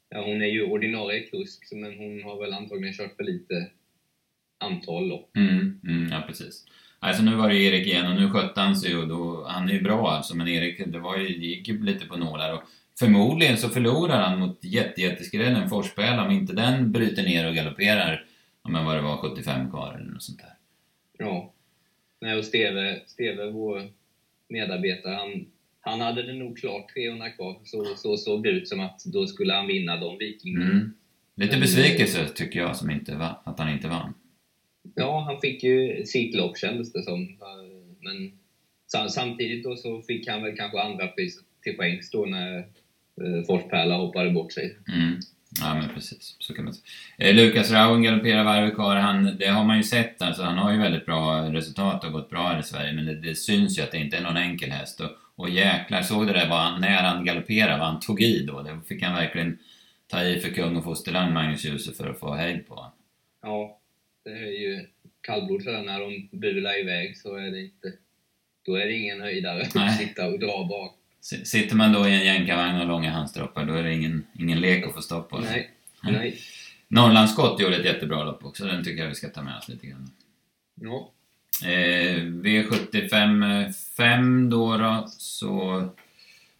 Ja, 0.08 0.24
hon 0.26 0.42
är 0.42 0.46
ju 0.46 0.62
ordinarie 0.62 1.20
kusk, 1.20 1.62
men 1.72 1.98
hon 1.98 2.22
har 2.24 2.40
väl 2.40 2.52
antagligen 2.54 2.94
kört 2.94 3.16
för 3.16 3.24
lite 3.24 3.66
antal 4.64 5.08
lopp. 5.08 5.36
Mm, 5.36 5.80
mm, 5.84 6.12
ja 6.12 6.24
precis. 6.26 6.64
Alltså 6.98 7.22
nu 7.22 7.34
var 7.34 7.48
det 7.48 7.56
Erik 7.56 7.86
igen 7.86 8.06
och 8.12 8.20
nu 8.20 8.30
skötte 8.30 8.60
han 8.60 8.76
sig 8.76 8.96
och 8.96 9.08
då, 9.08 9.46
han 9.48 9.68
är 9.68 9.72
ju 9.72 9.82
bra 9.82 10.10
alltså 10.10 10.36
men 10.36 10.48
Erik, 10.48 10.82
det, 10.86 10.98
var 10.98 11.16
ju, 11.16 11.24
det 11.28 11.46
gick 11.46 11.68
ju 11.68 11.84
lite 11.84 12.06
på 12.06 12.16
nålar 12.16 12.54
och 12.54 12.62
förmodligen 12.98 13.56
så 13.56 13.68
förlorar 13.68 14.20
han 14.22 14.38
mot 14.38 14.64
jätte, 14.64 15.00
jätteskrällen 15.00 15.68
Forsbäla 15.68 16.24
om 16.24 16.30
inte 16.30 16.52
den 16.52 16.92
bryter 16.92 17.22
ner 17.22 17.48
och 17.48 17.54
galopperar, 17.54 18.24
men 18.68 18.84
vad 18.84 18.96
det 18.96 19.02
var, 19.02 19.16
75 19.16 19.70
kvar 19.70 19.94
eller 19.94 20.12
något 20.12 20.22
sånt 20.22 20.38
där. 20.38 20.52
Ja. 21.18 21.52
Nej, 22.20 22.38
och 22.38 22.44
Steve, 22.44 23.00
Steve 23.06 23.50
vår 23.50 23.82
medarbetare, 24.48 25.14
han, 25.14 25.46
han 25.80 26.00
hade 26.00 26.22
det 26.22 26.32
nog 26.32 26.58
klart 26.58 26.94
300 26.94 27.30
kvar. 27.30 27.60
Så, 27.64 27.84
så 27.96 28.16
såg 28.16 28.42
det 28.42 28.50
ut 28.50 28.68
som 28.68 28.80
att 28.80 29.04
då 29.04 29.26
skulle 29.26 29.52
han 29.52 29.66
vinna 29.66 29.96
de 29.96 30.18
vikingarna. 30.18 30.70
Mm. 30.70 30.92
Lite 31.34 31.58
besvikelse 31.58 32.28
tycker 32.28 32.60
jag 32.60 32.76
som 32.76 32.90
inte 32.90 33.14
va, 33.14 33.42
att 33.44 33.58
han 33.58 33.72
inte 33.72 33.88
vann. 33.88 34.14
Ja, 34.94 35.20
han 35.20 35.40
fick 35.40 35.62
ju 35.62 36.04
sitt 36.04 36.34
lopp 36.34 36.58
kändes 36.58 36.92
det 36.92 37.02
som. 37.02 37.22
Eh, 37.22 37.94
Men 38.00 38.38
sa- 38.86 39.08
samtidigt 39.08 39.64
då 39.64 39.76
så 39.76 40.02
fick 40.02 40.28
han 40.28 40.42
väl 40.42 40.56
kanske 40.56 40.80
andra 40.80 41.06
priset 41.06 41.44
till 41.62 41.76
skänks 41.76 42.10
då 42.10 42.26
när 42.26 42.58
eh, 42.58 43.42
Forspärla 43.46 43.96
hoppade 43.96 44.30
bort 44.30 44.52
sig. 44.52 44.76
Mm. 44.88 45.20
Ja 45.60 45.74
men 45.74 45.88
precis, 45.94 46.36
så 46.38 46.54
kan 46.54 46.64
man 46.64 46.74
säga. 46.74 47.30
Eh, 47.30 47.34
Lukas 47.34 47.70
Rauen 47.70 48.02
galopperar 48.02 48.44
varvet 48.44 48.74
kvar, 48.74 48.96
han, 48.96 49.36
det 49.38 49.46
har 49.46 49.64
man 49.64 49.76
ju 49.76 49.82
sett 49.82 50.22
alltså, 50.22 50.42
han 50.42 50.58
har 50.58 50.72
ju 50.72 50.78
väldigt 50.78 51.06
bra 51.06 51.52
resultat 51.52 52.04
och 52.04 52.12
gått 52.12 52.30
bra 52.30 52.48
här 52.48 52.60
i 52.60 52.62
Sverige 52.62 52.92
men 52.92 53.06
det, 53.06 53.14
det 53.14 53.34
syns 53.34 53.78
ju 53.78 53.82
att 53.82 53.92
det 53.92 53.98
inte 53.98 54.16
är 54.16 54.22
någon 54.22 54.36
enkel 54.36 54.70
häst 54.70 55.00
och, 55.00 55.10
och 55.36 55.50
jäklar, 55.50 56.02
såg 56.02 56.26
du 56.26 56.32
det 56.32 56.46
vad 56.50 56.58
han, 56.58 56.80
när 56.80 57.02
han 57.02 57.24
galopperade, 57.24 57.78
vad 57.78 57.86
han 57.86 58.00
tog 58.00 58.22
i 58.22 58.46
då? 58.46 58.62
Det 58.62 58.80
fick 58.88 59.02
han 59.02 59.14
verkligen 59.14 59.58
ta 60.06 60.22
i 60.22 60.40
för 60.40 60.48
kung 60.48 60.76
och 60.76 60.84
fosterland 60.84 61.34
Magnus 61.34 61.64
Djuse 61.64 61.92
för 61.92 62.10
att 62.10 62.20
få 62.20 62.34
hejd 62.34 62.68
på 62.68 62.74
honom. 62.74 62.92
Ja, 63.42 63.78
det 64.24 64.30
är 64.30 64.60
ju 64.60 64.86
kallblod 65.20 65.62
sådär 65.62 65.82
när 65.82 66.00
de 66.00 66.28
bular 66.32 66.80
iväg 66.80 67.16
så 67.16 67.36
är 67.36 67.50
det 67.50 67.60
inte... 67.60 67.92
Då 68.66 68.74
är 68.74 68.86
det 68.86 68.92
ingen 68.92 69.20
höjdare 69.20 69.62
att 69.62 69.98
sitta 69.98 70.26
och 70.26 70.38
dra 70.38 70.64
bak. 70.64 70.98
Sitter 71.44 71.76
man 71.76 71.92
då 71.92 72.08
i 72.08 72.14
en 72.14 72.24
jänkarvagn 72.24 72.80
och 72.80 72.86
långa 72.86 73.10
handstroppar 73.10 73.64
då 73.64 73.74
är 73.74 73.82
det 73.82 73.94
ingen, 73.94 74.26
ingen 74.38 74.60
lek 74.60 74.86
att 74.86 74.94
få 74.94 75.02
stopp 75.02 75.30
på. 75.30 75.38
Nej, 75.38 75.70
Mm. 76.04 76.14
nej. 76.20 76.38
Norrlandsskott 76.88 77.60
gjorde 77.60 77.76
ett 77.76 77.84
jättebra 77.84 78.24
lopp 78.24 78.44
också, 78.44 78.64
den 78.64 78.84
tycker 78.84 79.02
jag 79.02 79.08
vi 79.08 79.14
ska 79.14 79.28
ta 79.28 79.42
med 79.42 79.56
oss 79.58 79.68
lite 79.68 79.86
grann. 79.86 80.10
Ja. 80.74 81.10
Eh, 81.64 82.16
V75 82.22 83.72
5 83.96 84.50
då, 84.50 84.76
då 84.76 85.04
så... 85.08 85.88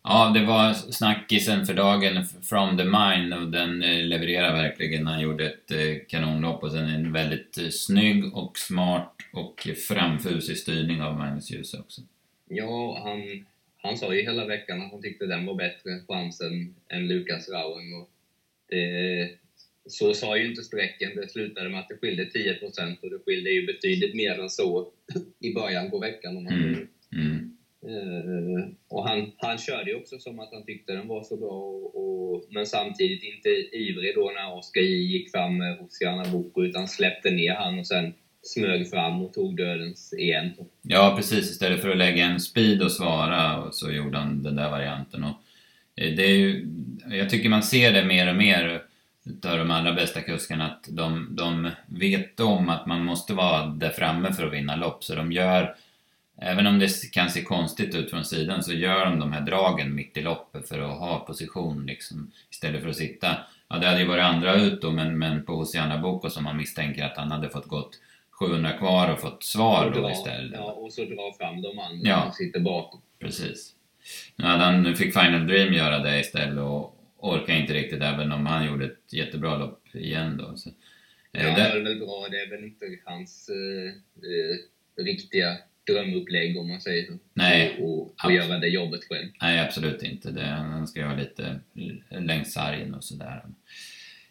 Ja, 0.03 0.31
det 0.35 0.45
var 0.45 0.73
snackisen 0.75 1.67
för 1.67 1.75
dagen, 1.75 2.25
From 2.43 2.77
the 2.77 2.85
Mine, 2.85 3.37
och 3.37 3.49
den 3.51 3.83
eh, 3.83 4.05
levererar 4.05 4.53
verkligen. 4.53 5.07
Han 5.07 5.21
gjorde 5.21 5.47
ett 5.47 5.71
eh, 5.71 5.79
kanonlopp 6.09 6.63
och 6.63 6.71
sen 6.73 6.89
en 6.89 7.13
väldigt 7.13 7.59
eh, 7.59 7.69
snygg 7.69 8.37
och 8.37 8.59
smart 8.59 9.13
och 9.33 9.69
framfusig 9.89 10.57
styrning 10.57 11.03
av 11.03 11.19
Magnus 11.19 11.51
Djuse 11.51 11.79
också. 11.79 12.03
Ja, 12.49 13.01
han, 13.05 13.45
han 13.83 13.97
sa 13.97 14.15
ju 14.15 14.23
hela 14.23 14.47
veckan 14.47 14.83
att 14.83 14.91
han 14.91 15.03
tyckte 15.03 15.27
den 15.27 15.47
var 15.47 15.55
bättre 15.55 16.01
chansen 16.09 16.75
än 16.89 17.09
Lukas 17.09 17.49
Rauen. 17.49 17.95
Och 17.95 18.11
det, 18.69 19.31
så 19.87 20.15
sa 20.15 20.37
ju 20.37 20.49
inte 20.51 20.63
sträcken. 20.63 21.17
Det 21.17 21.29
slutade 21.29 21.69
med 21.69 21.81
att 21.81 21.89
det 21.89 21.97
skilde 21.97 22.25
10% 22.25 22.97
och 23.03 23.11
det 23.11 23.19
skilde 23.27 23.51
ju 23.51 23.67
betydligt 23.67 24.15
mer 24.15 24.41
än 24.41 24.51
så 24.51 24.93
i 25.41 25.55
början 25.55 25.91
på 25.91 25.99
veckan. 25.99 26.37
Om 26.37 26.45
man 26.45 26.53
Mm. 26.53 26.89
Mm. 27.13 27.57
Eh, 27.87 28.69
och 28.89 29.09
han, 29.09 29.33
han 29.37 29.59
körde 29.59 29.91
ju 29.91 29.97
också 29.97 30.19
som 30.19 30.39
att 30.39 30.53
han 30.53 30.65
tyckte 30.65 30.93
den 30.93 31.09
var 31.09 31.23
så 31.23 31.37
bra, 31.37 31.61
och, 31.61 31.97
och, 31.97 32.45
men 32.51 32.67
samtidigt 32.67 33.23
inte 33.23 33.49
ivrig 33.77 34.15
då 34.15 34.33
när 34.35 34.59
Oskar 34.59 34.81
J 34.81 34.89
gick 34.89 35.31
fram 35.31 35.59
med 35.59 35.81
Oceana 35.81 36.31
Boko, 36.33 36.65
utan 36.65 36.89
släppte 36.89 37.31
ner 37.31 37.55
han 37.55 37.79
och 37.79 37.87
sen 37.87 38.15
smög 38.47 38.91
fram 38.91 39.23
och 39.23 39.35
tog 39.35 39.57
dödens 39.57 40.13
igen. 40.13 40.55
Ja, 40.83 41.15
precis. 41.17 41.51
Istället 41.51 41.83
för 41.83 41.91
att 41.91 41.97
lägga 41.97 42.25
en 42.25 42.41
speed 42.41 42.83
och 42.83 42.93
svara 42.93 43.59
och 43.59 43.75
så 43.75 43.91
gjorde 43.91 44.19
han 44.19 44.43
den 44.43 44.57
där 44.57 44.71
varianten. 44.71 45.25
Och 45.25 45.41
eh, 45.97 46.17
det 46.17 46.23
är 46.23 46.37
ju, 46.37 46.69
jag 47.11 47.31
tycker 47.31 47.49
man 47.49 47.63
ser 47.63 47.93
det 47.93 48.05
mer 48.05 48.29
och 48.31 48.37
mer 48.37 48.83
utav 49.25 49.59
de 49.59 49.71
allra 49.71 49.93
bästa 49.93 50.21
kuskarna 50.21 50.67
att 50.67 50.89
de, 50.89 51.29
de 51.31 51.71
vet 51.87 52.41
om 52.41 52.69
att 52.69 52.87
man 52.87 53.05
måste 53.05 53.35
vara 53.35 53.67
där 53.67 53.91
framme 53.91 54.33
för 54.33 54.47
att 54.47 54.53
vinna 54.53 54.77
lopp. 54.77 55.05
Så 55.05 55.15
de 55.15 55.33
gör, 55.33 55.75
även 56.41 56.67
om 56.67 56.79
det 56.79 57.13
kan 57.13 57.31
se 57.31 57.43
konstigt 57.43 57.95
ut 57.95 58.11
från 58.11 58.25
sidan, 58.25 58.63
så 58.63 58.73
gör 58.73 59.05
de 59.05 59.21
de 59.21 59.33
här 59.33 59.41
dragen 59.41 59.95
mitt 59.95 60.17
i 60.17 60.21
loppet 60.21 60.69
för 60.69 60.81
att 60.81 60.99
ha 60.99 61.19
position 61.19 61.87
liksom. 61.87 62.31
Istället 62.51 62.83
för 62.83 62.89
att 62.89 62.97
sitta, 62.97 63.37
ja 63.69 63.79
det 63.79 63.87
hade 63.87 64.01
ju 64.01 64.07
varit 64.07 64.25
andra 64.25 64.55
ut 64.55 64.83
då, 64.83 64.91
men, 64.91 65.19
men 65.19 65.45
på 65.45 65.53
Oceana 65.53 65.99
Boko 65.99 66.31
som 66.31 66.45
man 66.45 66.57
misstänker 66.57 67.05
att 67.05 67.17
han 67.17 67.31
hade 67.31 67.49
fått 67.49 67.67
gått 67.67 67.99
700 68.39 68.73
kvar 68.73 69.13
och 69.13 69.21
fått 69.21 69.45
svar 69.45 69.87
och, 69.87 69.93
då 69.93 70.01
dra, 70.01 70.13
istället. 70.13 70.53
ja, 70.55 70.73
och 70.73 70.93
så 70.93 71.05
dra 71.05 71.33
fram 71.39 71.63
de 71.63 71.79
andra 71.79 72.09
Ja. 72.09 72.23
som 72.23 72.33
sitter 72.33 72.61
bakom. 72.61 73.01
Precis. 73.21 73.73
Nu, 74.37 74.45
hade 74.45 74.65
han, 74.65 74.83
nu 74.83 74.95
fick 74.97 75.13
Final 75.13 75.47
Dream 75.47 75.73
göra 75.73 75.99
det 75.99 76.21
istället 76.21 76.59
och 76.65 76.97
orkade 77.19 77.59
inte 77.59 77.75
riktigt 77.75 78.03
även 78.03 78.33
om 78.33 78.47
han 78.47 78.67
gjorde 78.67 78.85
ett 78.85 79.13
jättebra 79.13 79.57
lopp 79.59 79.83
igen 79.95 80.37
då. 80.37 80.57
Så, 80.57 80.71
Ja, 81.33 81.43
det 81.43 81.63
är 81.63 81.83
väl 81.83 81.99
bra. 81.99 82.27
Det 82.31 82.41
är 82.41 82.51
väl 82.51 82.65
inte 82.65 82.87
hans 83.05 83.49
eh, 83.49 83.87
eh, 84.31 85.05
riktiga 85.05 85.57
drömupplägg 85.87 86.59
om 86.59 86.69
man 86.69 86.81
säger 86.81 87.07
så. 87.07 87.13
Nej. 87.35 87.77
Och, 87.81 88.15
och 88.25 88.33
göra 88.33 88.59
det 88.59 88.69
jobbet 88.69 89.01
själv. 89.05 89.29
Nej, 89.43 89.61
absolut 89.61 90.03
inte. 90.03 90.31
Det, 90.31 90.45
han 90.45 90.87
ska 90.87 91.07
vara 91.07 91.17
lite 91.17 91.61
längs 92.11 92.53
sargen 92.53 92.95
och 92.95 93.05
sådär. 93.05 93.43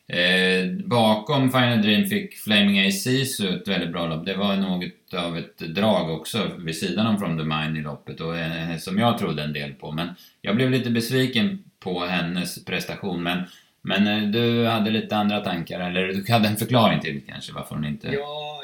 Eh, 0.07 0.71
bakom 0.71 1.51
Final 1.51 1.81
Dream 1.81 2.05
fick 2.05 2.37
Flaming 2.37 2.87
AC 2.87 3.07
ett 3.07 3.67
väldigt 3.67 3.91
bra 3.91 4.07
lopp. 4.07 4.25
Det 4.25 4.35
var 4.35 4.55
något 4.55 5.13
av 5.13 5.37
ett 5.37 5.57
drag 5.57 6.09
också 6.09 6.51
vid 6.57 6.77
sidan 6.77 7.07
om 7.07 7.19
From 7.19 7.37
the 7.37 7.43
Mine 7.43 7.79
i 7.79 7.81
loppet 7.81 8.21
och 8.21 8.37
eh, 8.37 8.77
som 8.77 8.99
jag 8.99 9.17
trodde 9.17 9.43
en 9.43 9.53
del 9.53 9.73
på. 9.73 9.91
Men 9.91 10.07
jag 10.41 10.55
blev 10.55 10.71
lite 10.71 10.89
besviken 10.89 11.63
på 11.79 11.99
hennes 11.99 12.65
prestation. 12.65 13.23
Men, 13.23 13.43
men 13.81 14.07
eh, 14.07 14.29
du 14.29 14.65
hade 14.65 14.91
lite 14.91 15.15
andra 15.15 15.39
tankar, 15.39 15.79
eller 15.79 16.07
du 16.07 16.33
hade 16.33 16.47
en 16.47 16.57
förklaring 16.57 16.99
till 16.99 17.21
kanske 17.27 17.53
varför 17.53 17.75
hon 17.75 17.85
inte... 17.85 18.07
Ja, 18.07 18.61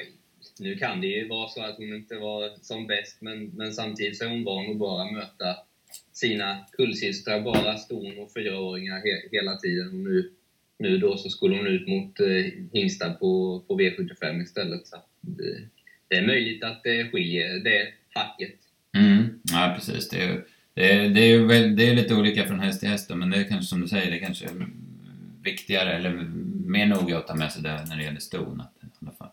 nu 0.59 0.75
kan 0.75 1.01
det 1.01 1.07
ju 1.07 1.27
vara 1.27 1.49
så 1.49 1.63
att 1.63 1.77
hon 1.77 1.95
inte 1.95 2.15
var 2.15 2.49
som 2.61 2.87
bäst, 2.87 3.17
men, 3.21 3.45
men 3.45 3.73
samtidigt 3.73 4.17
så 4.17 4.25
är 4.25 4.29
hon 4.29 4.43
van 4.43 4.71
att 4.71 4.77
bara 4.77 5.11
möta 5.11 5.55
sina 6.13 6.65
kullsystrar, 6.71 7.41
bara 7.41 7.77
ston 7.77 8.19
och 8.19 8.33
fyraåringar 8.33 8.95
he, 8.95 9.37
hela 9.37 9.55
tiden. 9.55 9.87
Och 9.87 9.93
nu, 9.93 10.31
nu 10.81 10.97
då 10.97 11.17
så 11.17 11.29
skulle 11.29 11.55
hon 11.55 11.67
ut 11.67 11.87
mot 11.87 12.19
eh, 12.19 12.27
Hingstad 12.73 13.13
på, 13.13 13.63
på 13.67 13.79
V75 13.79 14.41
istället. 14.41 14.87
Så 14.87 14.95
det, 15.21 15.67
det, 16.07 16.15
är 16.15 16.27
möjligt 16.27 16.63
att 16.63 16.83
det 16.83 17.11
skiljer, 17.11 17.59
det 17.59 17.93
hacket. 18.13 18.55
Mm, 18.97 19.39
ja, 19.51 19.73
precis. 19.75 20.09
Det 20.09 20.23
är, 20.23 20.45
det, 20.73 20.93
är, 20.93 21.09
det, 21.09 21.21
är, 21.21 21.39
väl, 21.39 21.75
det 21.75 21.89
är 21.89 21.95
lite 21.95 22.15
olika 22.15 22.43
från 22.43 22.59
häst 22.59 22.79
till 22.79 22.89
häst, 22.89 23.11
men 23.15 23.29
det 23.29 23.37
är 23.37 23.43
kanske 23.43 23.69
som 23.69 23.81
du 23.81 23.87
säger, 23.87 24.11
det 24.11 24.17
är 24.17 24.25
kanske 24.25 24.45
är 24.45 24.67
viktigare 25.43 25.93
eller 25.93 26.11
mer 26.65 26.85
noga 26.85 27.17
att 27.17 27.27
ta 27.27 27.35
med 27.35 27.51
sig 27.51 27.63
det 27.63 27.85
när 27.89 27.97
det 27.97 28.03
gäller 28.03 28.19
ston. 28.19 28.63
I 28.81 28.85
alla 29.01 29.11
fall. 29.11 29.29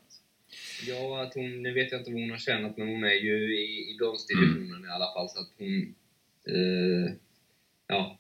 Ja, 0.87 1.23
att 1.23 1.35
hon, 1.35 1.63
nu 1.63 1.75
vet 1.75 1.93
jag 1.93 2.01
inte 2.01 2.11
vad 2.11 2.21
hon 2.21 2.31
har 2.31 2.39
tjänat, 2.39 2.77
men 2.77 2.89
hon 2.89 3.05
är 3.05 3.25
ju 3.25 3.59
i, 3.59 3.93
i 3.93 3.97
bronsdivisionen 3.99 4.75
mm. 4.75 4.85
i 4.85 4.93
alla 4.93 5.13
fall. 5.15 5.29
Så 5.29 5.41
att 5.41 5.53
hon... 5.59 5.95
Eh, 6.55 7.13
ja, 7.87 8.19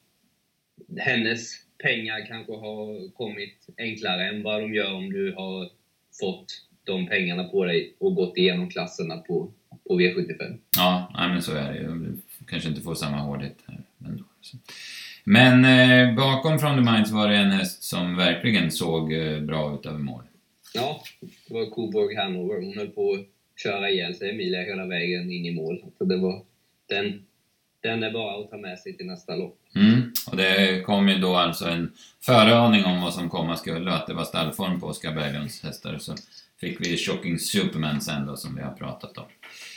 hennes 0.98 1.67
pengar 1.82 2.26
kanske 2.26 2.52
har 2.52 3.10
kommit 3.12 3.66
enklare 3.78 4.28
än 4.28 4.42
vad 4.42 4.60
de 4.60 4.74
gör 4.74 4.94
om 4.94 5.12
du 5.12 5.34
har 5.34 5.70
fått 6.20 6.46
de 6.84 7.06
pengarna 7.06 7.44
på 7.44 7.64
dig 7.64 7.94
och 7.98 8.14
gått 8.14 8.36
igenom 8.36 8.70
klasserna 8.70 9.16
på, 9.16 9.52
på 9.88 10.00
V75. 10.00 10.58
Ja, 10.76 11.12
nej, 11.14 11.28
men 11.28 11.42
så 11.42 11.52
är 11.52 11.72
det 11.72 11.78
ju. 11.78 11.86
Du 12.38 12.44
kanske 12.46 12.68
inte 12.68 12.80
får 12.80 12.94
samma 12.94 13.16
hårdhet 13.16 13.56
här 13.66 13.82
ändå. 14.06 14.24
Men 15.24 15.64
eh, 15.64 16.16
bakom 16.16 16.58
From 16.58 16.84
the 16.84 16.92
Minds 16.92 17.10
var 17.10 17.28
det 17.28 17.36
en 17.36 17.50
häst 17.50 17.82
som 17.82 18.16
verkligen 18.16 18.70
såg 18.70 19.12
eh, 19.12 19.40
bra 19.40 19.74
ut 19.74 19.86
över 19.86 19.98
mål. 19.98 20.22
Ja, 20.74 21.02
det 21.20 21.54
var 21.54 21.70
Coburg 21.70 22.16
Hanover. 22.16 22.60
Hon 22.62 22.78
höll 22.78 22.88
på 22.88 23.12
att 23.12 23.60
köra 23.62 23.90
ihjäl 23.90 24.14
sig, 24.14 24.30
Emilia, 24.30 24.62
hela 24.62 24.86
vägen 24.86 25.30
in 25.30 25.46
i 25.46 25.54
mål. 25.54 25.84
Så 25.98 26.04
det 26.04 26.16
var, 26.16 26.42
den, 26.88 27.26
den 27.82 28.02
är 28.02 28.10
bara 28.10 28.40
att 28.40 28.50
ta 28.50 28.56
med 28.56 28.78
sig 28.78 28.96
till 28.96 29.06
nästa 29.06 29.36
lopp. 29.36 29.58
Mm. 29.74 30.12
Och 30.30 30.36
det 30.36 30.82
kom 30.86 31.08
ju 31.08 31.18
då 31.18 31.36
alltså 31.36 31.68
en 31.68 31.92
föraning 32.20 32.84
om 32.84 33.02
vad 33.02 33.14
som 33.14 33.30
komma 33.30 33.56
skulle, 33.56 33.92
att 33.92 34.06
det 34.06 34.14
var 34.14 34.24
stallform 34.24 34.80
på 34.80 34.86
Oskar 34.86 35.12
Berglunds 35.12 35.62
hästar. 35.62 35.98
Så 35.98 36.14
fick 36.60 36.80
vi 36.80 36.96
Shocking 36.96 37.38
Superman 37.38 38.00
sen 38.00 38.26
då, 38.26 38.36
som 38.36 38.56
vi 38.56 38.62
har 38.62 38.72
pratat 38.72 39.18
om. 39.18 39.24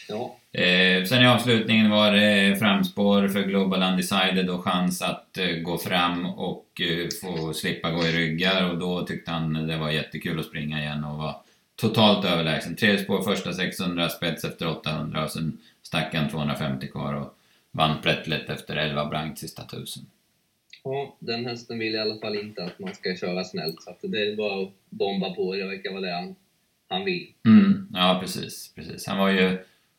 Ja. 0.10 0.38
Eh, 0.60 1.04
sen 1.04 1.24
i 1.24 1.28
avslutningen 1.28 1.90
var 1.90 2.12
det 2.12 2.60
framspår 2.60 3.28
för 3.28 3.42
Global 3.42 3.84
Undecided 3.84 4.50
och 4.50 4.64
chans 4.64 5.02
att 5.02 5.38
eh, 5.38 5.48
gå 5.48 5.78
fram 5.78 6.26
och 6.26 6.82
eh, 6.82 7.08
få 7.22 7.54
slippa 7.54 7.92
gå 7.92 8.06
i 8.06 8.12
ryggar 8.12 8.70
och 8.70 8.78
då 8.78 9.06
tyckte 9.06 9.32
han 9.32 9.68
det 9.68 9.78
var 9.78 9.90
jättekul 9.90 10.40
att 10.40 10.46
springa 10.46 10.82
igen 10.82 11.04
och 11.04 11.18
var 11.18 11.36
totalt 11.76 12.26
överlägsen. 12.26 12.76
Tredje 12.76 13.04
spår 13.04 13.22
första 13.22 13.54
600, 13.54 14.10
spets 14.10 14.44
efter 14.44 14.68
800 14.68 15.24
och 15.24 15.32
sen 15.32 15.58
stack 15.84 16.16
han 16.16 16.30
250 16.30 16.88
kvar 16.88 17.14
och 17.14 17.38
vann 17.72 18.02
prättlätt 18.02 18.50
efter 18.50 18.76
11 18.76 19.06
blankt 19.06 19.40
sista 19.40 19.64
tusen. 19.64 20.04
Ja, 20.84 21.16
den 21.20 21.46
hästen 21.46 21.80
vill 21.80 21.96
i 21.96 22.00
alla 22.00 22.20
fall 22.20 22.36
inte 22.36 22.64
att 22.64 22.80
man 22.80 22.96
ska 22.96 23.16
köra 23.16 23.44
snällt 23.44 23.82
så 23.82 23.90
att 23.90 24.02
det 24.02 24.32
är 24.32 24.36
bara 24.36 24.64
att 24.64 24.72
bomba 24.90 25.34
på. 25.34 25.56
Det 25.56 25.66
verkar 25.66 25.92
vara 25.92 26.02
det 26.02 26.14
han, 26.14 26.36
han 26.88 27.06
vill. 27.06 27.34
Mm, 27.46 27.88
ja, 27.94 28.18
precis, 28.22 28.72
precis. 28.76 29.08
Han 29.08 29.18
var 29.18 29.30
ju 29.30 29.58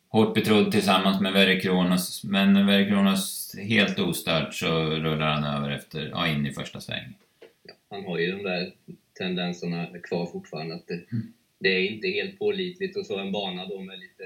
hårt 0.09 0.35
betrodd 0.35 0.73
tillsammans 0.73 1.21
med 1.21 1.33
Verre 1.33 1.61
Kronos. 1.61 2.25
Men 2.25 2.67
Verre 2.67 2.89
Kronos 2.89 3.55
helt 3.59 3.99
ostört 3.99 4.55
så 4.55 4.85
rullar 4.85 5.27
han 5.27 5.45
över 5.45 5.71
efter, 5.71 6.09
ja, 6.09 6.29
in 6.29 6.47
i 6.47 6.53
första 6.53 6.81
sväng. 6.81 7.15
Ja, 7.63 7.75
han 7.91 8.05
har 8.05 8.19
ju 8.19 8.33
de 8.33 8.43
där 8.43 8.73
tendenserna 9.19 9.87
kvar 10.03 10.27
fortfarande. 10.27 10.75
Att 10.75 10.87
det, 10.87 10.95
mm. 11.13 11.33
det 11.59 11.69
är 11.69 11.91
inte 11.91 12.09
helt 12.09 12.39
pålitligt 12.39 12.97
och 12.97 13.07
så 13.07 13.19
en 13.19 13.33
bana 13.33 13.67
då 13.67 13.81
med 13.81 13.99
lite 13.99 14.25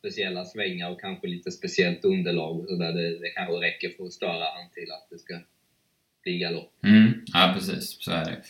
speciella 0.00 0.44
svängar 0.44 0.90
och 0.90 1.00
kanske 1.00 1.26
lite 1.26 1.50
speciellt 1.50 2.04
underlag 2.04 2.60
och 2.60 2.68
sådär. 2.68 2.92
Det, 2.92 3.18
det 3.18 3.30
kanske 3.36 3.54
räcker 3.54 3.90
för 3.96 4.04
att 4.04 4.12
störa 4.12 4.44
han 4.56 4.70
till 4.74 4.92
att 4.92 5.06
det 5.10 5.18
ska 5.18 5.34
bli 6.22 6.38
galopp. 6.38 6.72
Mm, 6.84 7.12
ja, 7.32 7.52
precis. 7.54 7.96
Så 8.00 8.10
är 8.10 8.24
det. 8.24 8.42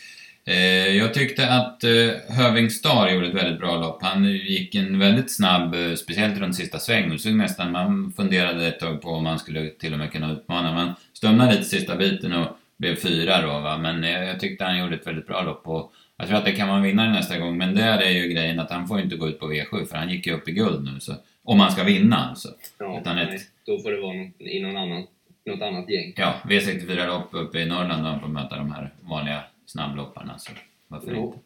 Eh, 0.44 0.96
jag 0.96 1.14
tyckte 1.14 1.50
att 1.50 1.84
eh, 1.84 2.36
Höving 2.36 2.70
Star 2.70 3.08
gjorde 3.08 3.26
ett 3.28 3.34
väldigt 3.34 3.60
bra 3.60 3.76
lopp. 3.76 4.02
Han 4.02 4.24
gick 4.24 4.74
en 4.74 4.98
väldigt 4.98 5.36
snabb, 5.36 5.74
eh, 5.74 5.94
speciellt 5.94 6.38
runt 6.38 6.56
sista 6.56 6.78
svängen. 6.78 7.18
Så 7.18 7.30
nästan 7.30 7.72
man 7.72 8.12
funderade 8.16 8.66
ett 8.66 8.80
tag 8.80 9.02
på 9.02 9.08
om 9.08 9.24
man 9.24 9.38
skulle 9.38 9.70
till 9.70 9.92
och 9.92 9.98
med 9.98 10.12
kunna 10.12 10.32
utmana. 10.32 10.74
Man 10.74 10.94
stumnade 11.12 11.52
lite 11.52 11.64
sista 11.64 11.96
biten 11.96 12.32
och 12.32 12.56
blev 12.76 12.96
fyra 12.96 13.42
då 13.42 13.60
va. 13.60 13.78
Men 13.78 14.04
eh, 14.04 14.24
jag 14.24 14.40
tyckte 14.40 14.64
han 14.64 14.78
gjorde 14.78 14.94
ett 14.94 15.06
väldigt 15.06 15.26
bra 15.26 15.42
lopp. 15.42 15.68
Och 15.68 15.92
jag 16.16 16.28
tror 16.28 16.38
att 16.38 16.44
det 16.44 16.52
kan 16.52 16.68
vara 16.68 16.80
vinnare 16.80 17.12
nästa 17.12 17.38
gång. 17.38 17.58
Men 17.58 17.74
där 17.74 17.98
är 17.98 18.10
ju 18.10 18.28
grejen 18.28 18.60
att 18.60 18.70
han 18.70 18.88
får 18.88 19.00
inte 19.00 19.16
gå 19.16 19.28
ut 19.28 19.40
på 19.40 19.52
V7 19.52 19.86
för 19.86 19.96
han 19.96 20.10
gick 20.10 20.26
ju 20.26 20.32
upp 20.32 20.48
i 20.48 20.52
guld 20.52 20.84
nu. 20.84 21.00
Så, 21.00 21.14
om 21.42 21.58
man 21.58 21.72
ska 21.72 21.84
vinna 21.84 22.16
alltså. 22.16 22.54
Ja, 22.78 23.00
Utan 23.00 23.16
nej, 23.16 23.36
ett... 23.36 23.42
då 23.64 23.78
får 23.78 23.90
det 23.90 24.00
vara 24.00 24.12
något, 24.12 24.40
i 24.40 24.62
någon 24.62 24.76
annan, 24.76 25.06
något 25.44 25.62
annat 25.62 25.90
gäng. 25.90 26.12
Ja, 26.16 26.40
V64-lopp 26.44 27.34
uppe 27.34 27.58
i 27.58 27.66
Norrland 27.66 28.04
då 28.04 28.20
får 28.20 28.32
möta 28.32 28.56
de 28.56 28.72
här 28.72 28.94
vanliga 29.00 29.44
snabblopparna. 29.66 30.38
Så 30.38 30.52
varför 30.88 31.14
jo. 31.14 31.26
inte? 31.26 31.38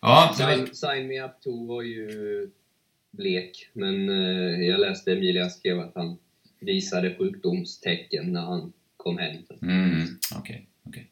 Ja, 0.00 0.34
sign, 0.36 0.74
sign 0.74 1.06
Me 1.08 1.22
Up 1.22 1.32
2 1.44 1.66
var 1.66 1.82
ju 1.82 2.50
blek, 3.10 3.70
men 3.72 4.08
eh, 4.08 4.66
jag 4.66 4.80
läste 4.80 5.12
Emilia 5.12 5.48
skrev 5.48 5.80
att 5.80 5.94
han 5.94 6.18
visade 6.60 7.16
sjukdomstecken 7.18 8.32
när 8.32 8.40
han 8.40 8.72
kom 8.96 9.18
hem. 9.18 9.36
Mm. 9.62 10.06
Okay, 10.38 10.60
okay. 10.84 11.04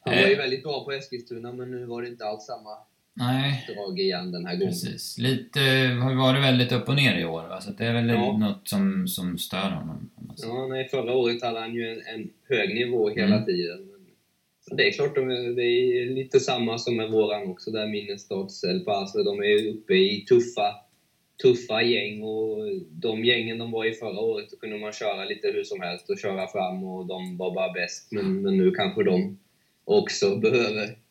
Han 0.00 0.14
var 0.14 0.26
ju 0.26 0.32
eh. 0.32 0.38
väldigt 0.38 0.62
bra 0.62 0.84
på 0.84 0.92
Eskilstuna, 0.92 1.52
men 1.52 1.70
nu 1.70 1.84
var 1.84 2.02
det 2.02 2.08
inte 2.08 2.24
alls 2.24 2.46
samma 2.46 2.78
Nej. 3.16 3.66
drag 3.74 4.00
igen 4.00 4.32
den 4.32 4.46
här 4.46 4.54
gången. 4.54 4.68
Precis. 4.68 5.18
Lite, 5.18 5.60
har 6.02 6.14
varit 6.14 6.42
väldigt 6.42 6.72
upp 6.72 6.88
och 6.88 6.94
ner 6.94 7.18
i 7.18 7.24
år, 7.24 7.42
va? 7.48 7.60
så 7.60 7.70
det 7.70 7.84
är 7.84 7.92
väl 7.92 8.08
ja. 8.08 8.38
något 8.38 8.68
som, 8.68 9.08
som 9.08 9.38
stör 9.38 9.70
honom. 9.70 10.10
Ja, 10.36 10.66
nej, 10.66 10.88
förra 10.88 11.14
året 11.14 11.42
hade 11.42 11.60
han 11.60 11.74
ju 11.74 11.88
en, 11.92 12.02
en 12.14 12.30
hög 12.48 12.74
nivå 12.74 13.10
hela 13.10 13.34
mm. 13.34 13.44
tiden. 13.44 13.78
Det 14.70 14.88
är 14.88 14.92
klart, 14.92 15.14
de 15.14 15.28
det 15.54 15.62
är 15.62 16.10
lite 16.10 16.40
samma 16.40 16.78
som 16.78 16.96
med 16.96 17.10
våran 17.10 17.50
också, 17.50 17.70
där 17.70 17.88
Minnestads 17.88 18.64
El 18.64 18.80
Paso. 18.80 19.22
De 19.22 19.38
är 19.38 19.68
uppe 19.68 19.94
i 19.94 20.24
tuffa, 20.28 20.74
tuffa 21.42 21.82
gäng 21.82 22.22
och 22.22 22.58
de 22.90 23.24
gängen 23.24 23.58
de 23.58 23.70
var 23.70 23.84
i 23.84 23.92
förra 23.92 24.20
året, 24.20 24.50
då 24.50 24.56
kunde 24.56 24.78
man 24.78 24.92
köra 24.92 25.24
lite 25.24 25.48
hur 25.48 25.64
som 25.64 25.80
helst 25.80 26.10
och 26.10 26.18
köra 26.18 26.46
fram 26.46 26.84
och 26.84 27.06
de 27.06 27.36
var 27.36 27.54
bara 27.54 27.72
bäst. 27.72 28.12
Men, 28.12 28.42
men 28.42 28.58
nu 28.58 28.70
kanske 28.70 29.04
de 29.04 29.38
också 29.84 30.36
behöver 30.36 31.03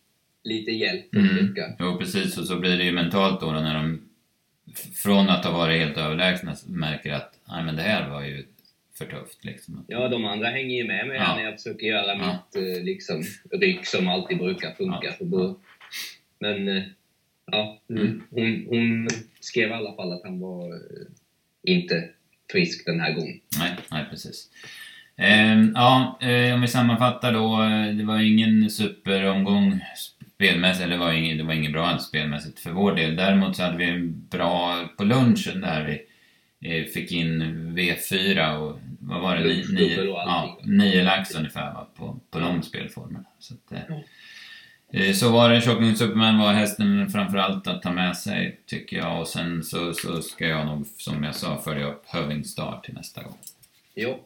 lite 0.43 0.71
hjälp 0.71 1.15
mm. 1.15 1.55
Jo, 1.79 1.97
precis. 1.97 2.37
Och 2.37 2.45
så 2.45 2.59
blir 2.59 2.77
det 2.77 2.83
ju 2.83 2.91
mentalt 2.91 3.41
då, 3.41 3.51
då 3.51 3.59
när 3.59 3.73
de 3.73 4.01
från 4.95 5.29
att 5.29 5.45
ha 5.45 5.51
varit 5.51 5.81
helt 5.81 5.97
överlägsna 5.97 6.55
märker 6.67 7.13
att 7.13 7.39
nej 7.47 7.63
men 7.63 7.75
det 7.75 7.81
här 7.81 8.09
var 8.09 8.23
ju 8.23 8.45
för 8.97 9.05
tufft. 9.05 9.45
Liksom. 9.45 9.85
Ja, 9.87 10.07
de 10.07 10.25
andra 10.25 10.47
hänger 10.47 10.77
ju 10.77 10.87
med 10.87 11.07
mig 11.07 11.17
ja. 11.17 11.35
när 11.35 11.43
jag 11.43 11.53
försöker 11.53 11.87
göra 11.87 12.15
ja. 12.15 12.15
mitt 12.15 12.77
eh, 12.77 12.83
liksom, 12.83 13.23
ryck 13.51 13.85
som 13.85 14.07
alltid 14.07 14.37
brukar 14.37 14.71
funka. 14.71 15.13
Ja. 15.19 15.55
Men 16.39 16.67
eh, 16.67 16.83
ja, 17.51 17.81
mm. 17.89 18.23
hon, 18.29 18.65
hon 18.69 19.07
skrev 19.39 19.69
i 19.69 19.73
alla 19.73 19.95
fall 19.95 20.13
att 20.13 20.23
han 20.23 20.39
var 20.39 20.73
eh, 20.73 21.07
inte 21.63 22.09
frisk 22.51 22.85
den 22.85 22.99
här 22.99 23.13
gången. 23.13 23.39
Nej, 23.59 23.71
nej 23.91 24.05
precis. 24.09 24.49
Eh, 25.15 25.61
ja, 25.73 26.19
om 26.53 26.61
vi 26.61 26.67
sammanfattar 26.67 27.33
då. 27.33 27.57
Det 27.97 28.03
var 28.03 28.19
ingen 28.19 28.69
superomgång 28.69 29.81
spelmässigt, 30.43 30.85
eller 30.85 30.97
var 30.97 31.11
inget, 31.11 31.37
det 31.37 31.43
var 31.43 31.53
inget 31.53 31.71
bra 31.71 31.85
alls 31.85 32.03
spelmässigt 32.03 32.59
för 32.59 32.71
vår 32.71 32.95
del. 32.95 33.15
Däremot 33.15 33.55
så 33.55 33.63
hade 33.63 33.77
vi 33.77 33.89
en 33.89 34.27
bra 34.29 34.89
på 34.97 35.03
lunchen 35.03 35.61
där 35.61 35.83
vi 35.83 36.05
Eh, 36.65 36.85
fick 36.85 37.11
in 37.11 37.43
V4 37.77 38.57
och 38.57 38.79
vad 38.99 39.21
var 39.21 39.35
det? 39.35 39.43
Nio, 39.43 39.71
nio, 39.71 40.03
ja, 40.03 40.59
nio 40.63 41.03
lax 41.03 41.35
ungefär 41.35 41.73
va, 41.73 41.87
på, 41.95 42.19
på 42.31 42.39
de 42.39 42.63
spelformerna. 42.63 43.25
Så, 43.39 43.53
att, 43.53 43.79
mm. 44.91 45.13
så 45.13 45.31
var 45.31 45.49
det. 45.49 45.61
Shocking 45.61 45.95
Superman 45.95 46.39
var 46.39 46.53
hästen 46.53 47.09
framförallt 47.09 47.67
att 47.67 47.81
ta 47.81 47.91
med 47.91 48.17
sig, 48.17 48.59
tycker 48.65 48.97
jag. 48.97 49.21
Och 49.21 49.27
sen 49.27 49.63
så, 49.63 49.93
så 49.93 50.21
ska 50.21 50.47
jag 50.47 50.65
nog, 50.65 50.85
som 50.97 51.23
jag 51.23 51.35
sa, 51.35 51.61
följa 51.61 51.87
upp 51.87 52.03
Höving 52.05 52.43
Star 52.43 52.79
till 52.83 52.93
nästa 52.93 53.23
gång. 53.23 53.37
Jo. 53.95 54.23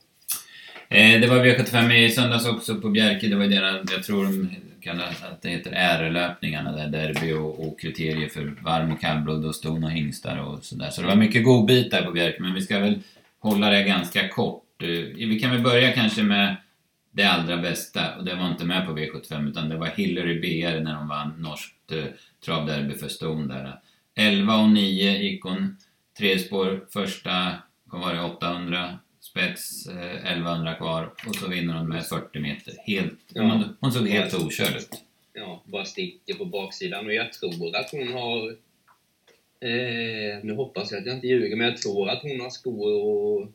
Det 0.90 1.30
var 1.30 1.46
V75 1.46 1.94
i 1.94 2.10
söndags 2.10 2.46
också 2.46 2.76
på 2.76 2.90
Bjerke. 2.90 3.28
Det 3.28 3.36
var 3.36 3.48
deras, 3.48 3.92
jag 3.92 4.04
tror 4.04 4.24
de 4.24 4.56
kallas, 4.88 5.24
att 5.24 5.42
det 5.42 5.50
heter 5.50 5.72
ärelöpningarna 5.72 6.72
där, 6.72 6.88
derby 6.88 7.34
och, 7.34 7.68
och 7.68 7.80
kriterier 7.80 8.30
för 8.30 8.56
varm 8.62 8.92
och 8.92 9.02
kallblod 9.02 9.46
och 9.46 9.56
ston 9.56 9.84
och 9.84 9.92
hingstar 9.92 10.38
och 10.38 10.64
sådär. 10.64 10.90
Så 10.90 11.02
det 11.02 11.08
var 11.08 11.16
mycket 11.16 11.46
godbitar 11.46 12.02
på 12.02 12.12
Bjerk, 12.12 12.36
men 12.40 12.54
vi 12.54 12.62
ska 12.62 12.80
väl 12.80 13.00
hålla 13.40 13.70
det 13.70 13.84
ganska 13.84 14.30
kort. 14.30 14.84
Eh, 14.84 14.90
vi 15.28 15.40
kan 15.40 15.52
väl 15.52 15.62
börja 15.62 15.92
kanske 15.92 16.24
med 16.24 16.56
det 17.12 17.24
allra 17.24 17.58
bästa 17.58 18.16
och 18.16 18.26
det 18.26 18.36
var 18.36 18.48
inte 18.48 18.66
med 18.66 18.86
på 18.86 18.98
V75 18.98 19.50
utan 19.50 19.70
det 19.70 19.78
var 19.78 19.88
Hillary 19.88 20.40
BR 20.40 20.80
när 20.80 20.96
hon 20.96 21.08
vann 21.08 21.34
norskt 21.38 21.92
eh, 21.92 22.04
travderby 22.46 22.94
för 22.94 23.08
ston 23.08 23.48
där. 23.48 23.80
11 24.16 24.56
och 24.56 24.70
9 24.70 25.18
gick 25.18 25.44
hon. 25.44 25.78
Tre 26.18 26.40
spår 26.40 26.86
första, 26.94 27.52
vad 27.84 28.02
var 28.02 28.14
det, 28.14 28.22
800 28.22 29.00
spets, 29.38 29.88
eh, 29.88 30.32
1100 30.32 30.74
kvar 30.74 31.14
och 31.28 31.36
så 31.36 31.48
vinner 31.48 31.74
hon 31.74 31.90
med 31.90 32.06
40 32.06 32.40
meter. 32.40 32.74
Helt, 32.86 33.14
Ja. 33.34 33.64
hon, 33.80 33.92
såg 33.92 34.08
helt 34.08 34.34
okörd 34.34 34.76
ut. 34.78 34.90
ja, 35.34 35.64
bara 35.66 35.86
sticker 35.86 36.34
på 36.34 36.46
baksidan. 36.46 37.06
Och 37.06 37.14
jag 37.14 37.34
tror 37.34 37.76
att 37.76 37.92
hon 37.92 38.14
har... 38.14 38.50
Eh, 39.60 40.44
nu 40.44 40.54
hoppas 40.56 40.92
jag 40.92 41.00
att 41.00 41.06
jag 41.06 41.16
inte 41.16 41.28
ljuger, 41.28 41.56
men 41.56 41.68
jag 41.68 41.78
tror 41.78 42.10
att 42.10 42.22
hon 42.22 42.42
har 42.42 42.50
skor 42.50 43.06
och 43.06 43.52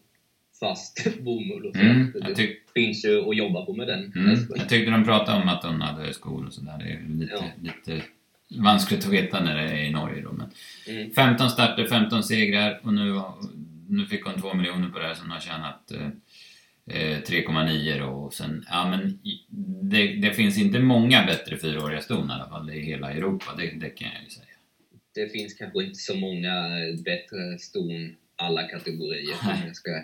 fast 0.60 1.06
bomull 1.20 1.66
och 1.66 1.74
så. 1.74 1.80
Mm, 1.80 2.12
det 2.36 2.48
finns 2.74 3.04
ju 3.04 3.28
att 3.30 3.36
jobba 3.36 3.64
på 3.66 3.72
med 3.72 3.86
den. 3.88 4.12
mm, 4.16 4.36
jag 4.56 4.68
tyckte 4.68 4.90
de 4.90 5.04
pratade 5.04 5.42
om 5.42 5.48
att 5.48 5.64
hon 5.64 5.80
hade 5.80 6.14
skor 6.14 6.46
och 6.46 6.52
sådär. 6.52 6.78
Det 6.78 6.84
är 6.92 7.18
lite, 7.18 7.32
Ja. 7.34 7.44
lite 7.62 8.02
vanskligt 8.62 9.06
att 9.06 9.12
veta 9.12 9.44
när 9.44 9.56
det 9.56 9.62
är 9.62 9.84
i 9.84 9.90
Norge 9.90 10.22
då. 10.22 10.32
Men 10.32 10.46
Mm. 10.88 11.10
15 11.10 11.50
starter, 11.50 11.86
15 11.86 12.22
segrar 12.22 12.80
och 12.82 12.94
nu, 12.94 13.20
nu 13.92 14.06
fick 14.06 14.24
hon 14.24 14.40
2 14.40 14.54
miljoner 14.54 14.88
på 14.88 14.98
det 14.98 15.06
här 15.06 15.14
så 15.14 15.22
hon 15.22 15.30
har 15.30 15.40
tjänat 15.40 15.90
eh, 15.90 16.06
eh, 16.86 17.20
3,9 17.22 17.98
då 17.98 18.06
och 18.06 18.34
sen, 18.34 18.64
ja 18.68 18.90
men 18.90 19.20
det, 19.90 20.06
det 20.06 20.32
finns 20.32 20.58
inte 20.58 20.78
många 20.78 21.24
bättre 21.26 21.58
fyraåriga 21.58 22.00
ston 22.00 22.30
i 22.30 22.32
alla 22.32 22.48
fall 22.48 22.70
i 22.70 22.80
hela 22.80 23.12
Europa, 23.12 23.54
det, 23.56 23.70
det 23.70 23.90
kan 23.90 24.08
jag 24.14 24.22
ju 24.24 24.30
säga. 24.30 24.46
Det 25.14 25.28
finns 25.28 25.54
kanske 25.54 25.84
inte 25.84 25.98
så 25.98 26.16
många 26.16 26.68
bättre 27.04 27.58
ston 27.58 28.16
alla 28.36 28.62
kategorier 28.68 29.36
Nej. 29.44 29.56
som 29.58 29.66
jag 29.66 29.76
ska 29.76 30.02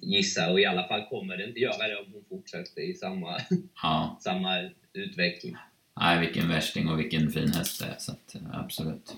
gissa. 0.00 0.50
Och 0.50 0.60
i 0.60 0.66
alla 0.66 0.88
fall 0.88 1.06
kommer 1.10 1.36
det 1.36 1.44
inte 1.48 1.60
göra 1.60 1.88
det 1.88 1.96
om 1.96 2.12
hon 2.12 2.24
fortsätter 2.28 2.80
i 2.82 2.94
samma, 2.94 3.38
Ja, 3.82 4.18
samma 4.22 4.70
utveckling. 4.92 5.56
nej 6.00 6.20
vilken 6.20 6.48
värsting 6.48 6.88
och 6.88 6.98
vilken 7.00 7.30
fin 7.30 7.52
häst 7.52 7.80
det 7.80 7.86
är 7.86 7.96
så 7.98 8.12
att, 8.12 8.34
eh, 8.34 8.40
absolut. 8.60 9.14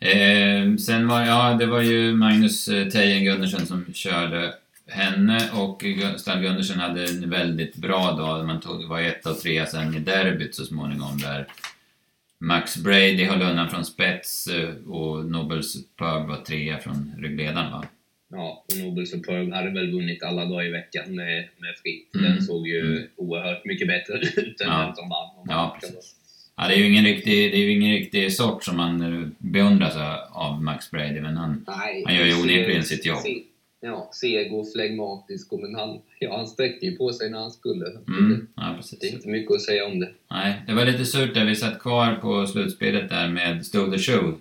Eh, 0.00 0.76
sen 0.76 1.08
var, 1.08 1.22
ja 1.26 1.54
det 1.54 1.66
var 1.66 1.80
ju 1.80 2.12
Magnus 2.14 2.68
eh, 2.68 2.88
Tejen 2.88 3.24
Gundersen 3.24 3.66
som 3.66 3.86
körde 3.94 4.54
henne 4.88 5.50
och 5.52 5.84
Stall 6.16 6.40
Gundersen 6.42 6.78
hade 6.80 7.04
en 7.04 7.30
väldigt 7.30 7.76
bra 7.76 8.12
dag. 8.12 8.46
Man 8.46 8.60
tog, 8.60 8.88
var 8.88 9.00
ett 9.00 9.26
och 9.26 9.38
trea 9.40 9.66
sen 9.66 9.94
i 9.94 9.98
derbyt 9.98 10.54
så 10.54 10.64
småningom 10.64 11.18
där 11.18 11.46
Max 12.38 12.76
Brady 12.76 13.24
höll 13.24 13.42
undan 13.42 13.70
från 13.70 13.84
spets 13.84 14.46
eh, 14.46 14.74
och 14.86 15.24
Nobel 15.24 15.62
Superb 15.62 16.28
var 16.28 16.36
trea 16.36 16.78
från 16.78 17.14
ryggledaren 17.18 17.72
va? 17.72 17.84
Ja, 18.30 18.64
och 18.68 18.78
Nobel 18.78 19.06
Superb 19.06 19.52
hade 19.52 19.70
väl 19.70 19.92
vunnit 19.92 20.22
alla 20.22 20.44
dagar 20.44 20.64
i 20.66 20.70
veckan 20.70 21.14
med, 21.14 21.48
med 21.58 21.74
fritt. 21.82 22.14
Mm. 22.14 22.30
Den 22.30 22.42
såg 22.42 22.68
ju 22.68 23.08
oerhört 23.16 23.64
mycket 23.64 23.88
bättre 23.88 24.14
ut 24.40 24.60
än 24.60 24.68
Ja. 24.68 24.78
den 24.86 24.94
som 24.96 25.08
vann. 25.08 25.28
Ja, 25.48 25.76
precis. 25.80 26.14
Ja, 26.56 26.68
det 26.68 26.74
är 26.74 26.78
ju 26.78 26.86
ingen 26.92 27.04
riktig, 27.04 27.52
det 27.52 27.56
är 27.58 27.68
ingen 27.70 27.92
riktig 27.92 28.32
sort 28.32 28.64
som 28.64 28.76
man 28.76 29.34
beundras 29.38 29.94
av 30.32 30.62
Max 30.62 30.90
Brady 30.90 31.20
men 31.20 31.36
han, 31.36 31.64
Nej, 31.68 32.02
Han 32.06 32.14
gör 32.16 32.24
ju 32.24 32.34
onekligen 32.42 32.82
sitt 32.84 33.06
jobb. 33.06 33.18
se- 33.18 33.42
Ja, 33.80 34.10
seg 34.12 34.52
och 34.54 34.72
flegmatisk, 34.72 35.52
men 35.52 35.74
han, 35.74 35.98
ja, 36.18 36.36
han 36.36 36.46
sträckte 36.46 36.86
ju 36.86 36.96
på 36.96 37.12
sig 37.12 37.30
när 37.30 37.38
han 37.38 37.50
skulle. 37.50 37.86
mm, 38.08 38.46
ja 38.56 38.74
precis. 38.76 38.98
Det 38.98 39.06
är 39.06 39.12
inte 39.12 39.28
mycket 39.28 39.52
att 39.54 39.62
säga 39.62 39.86
om 39.86 40.00
det. 40.00 40.10
Nej, 40.30 40.54
det 40.66 40.74
var 40.74 40.84
lite 40.84 41.04
surt 41.04 41.34
där. 41.34 41.44
Vi 41.44 41.56
satt 41.56 41.78
kvar 41.78 42.14
på 42.14 42.46
slutspelet 42.46 43.08
där 43.08 43.28
med 43.28 43.66
Stow 43.66 43.90
the 43.92 43.98
Show 43.98 44.40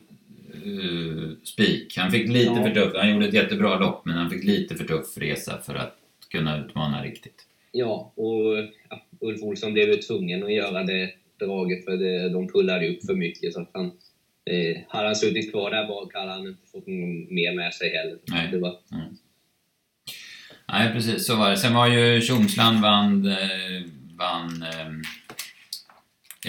uh, 0.66 1.30
Spik. 1.44 1.98
Han 1.98 2.12
fick 2.12 2.28
lite 2.28 2.46
Ja. 2.56 2.64
för 2.64 2.72
tuff, 2.74 2.94
han 2.96 3.14
gjorde 3.14 3.28
ett 3.28 3.34
jättebra 3.34 3.80
lopp 3.80 4.06
men 4.06 4.16
han 4.16 4.30
fick 4.30 4.44
lite 4.44 4.76
för 4.76 4.86
tuff 4.86 5.18
resa 5.18 5.58
för 5.66 5.76
att 5.76 5.98
kunna 6.32 6.60
utmana 6.66 7.04
riktigt. 7.04 7.46
Ja, 7.72 8.12
och 8.16 8.58
ja, 8.90 9.02
Ulf 9.20 9.42
Olsson 9.44 9.74
blev 9.74 9.90
ju 9.90 9.96
tvungen 9.98 10.44
att 10.44 10.54
göra 10.54 10.84
det 10.84 11.10
draget 11.40 11.86
för 11.86 11.98
det, 11.98 12.30
de 12.30 12.48
pullade 12.48 12.90
upp 12.90 13.06
för 13.06 13.16
mycket 13.16 13.54
så 13.54 13.62
att 13.62 13.70
han 13.74 13.86
eh, 14.46 14.78
hade 14.88 15.06
han 15.08 15.16
suttit 15.16 15.52
kvar 15.52 15.72
där 15.72 15.88
bak 15.88 16.14
hade 16.14 16.32
han 16.32 16.48
inte 16.48 16.68
fått 16.72 16.88
mer 17.30 17.56
med 17.56 17.74
sig 17.74 17.90
heller. 17.98 18.18
Nej. 18.28 18.52
Det 18.52 18.58
var, 18.60 18.76
Nej, 20.68 20.94
precis 20.94 21.26
så 21.28 21.36
var 21.36 21.50
det. 21.50 21.58
Sen 21.58 21.74
var 21.74 21.88
ju 21.88 22.22
Tjomsland 22.22 22.82
vann, 22.82 23.28
eh, 23.28 23.82
vann 24.18 24.62
eh, 24.64 24.88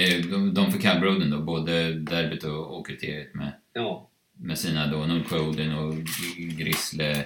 eh, 0.04 0.20
de, 0.30 0.54
de 0.54 0.72
för 0.72 0.80
kallbroden 0.80 1.30
då, 1.30 1.40
både 1.42 1.92
derbyt 1.92 2.44
och, 2.44 2.78
och 2.78 2.86
kriteriet 2.86 3.34
med, 3.34 3.52
ja, 3.72 4.10
med 4.38 4.58
sina 4.58 4.86
då 4.86 4.98
Nordsjö 5.06 5.40
Odin 5.40 5.72
och 5.72 5.94
G- 5.96 6.44
Grisle 6.58 7.24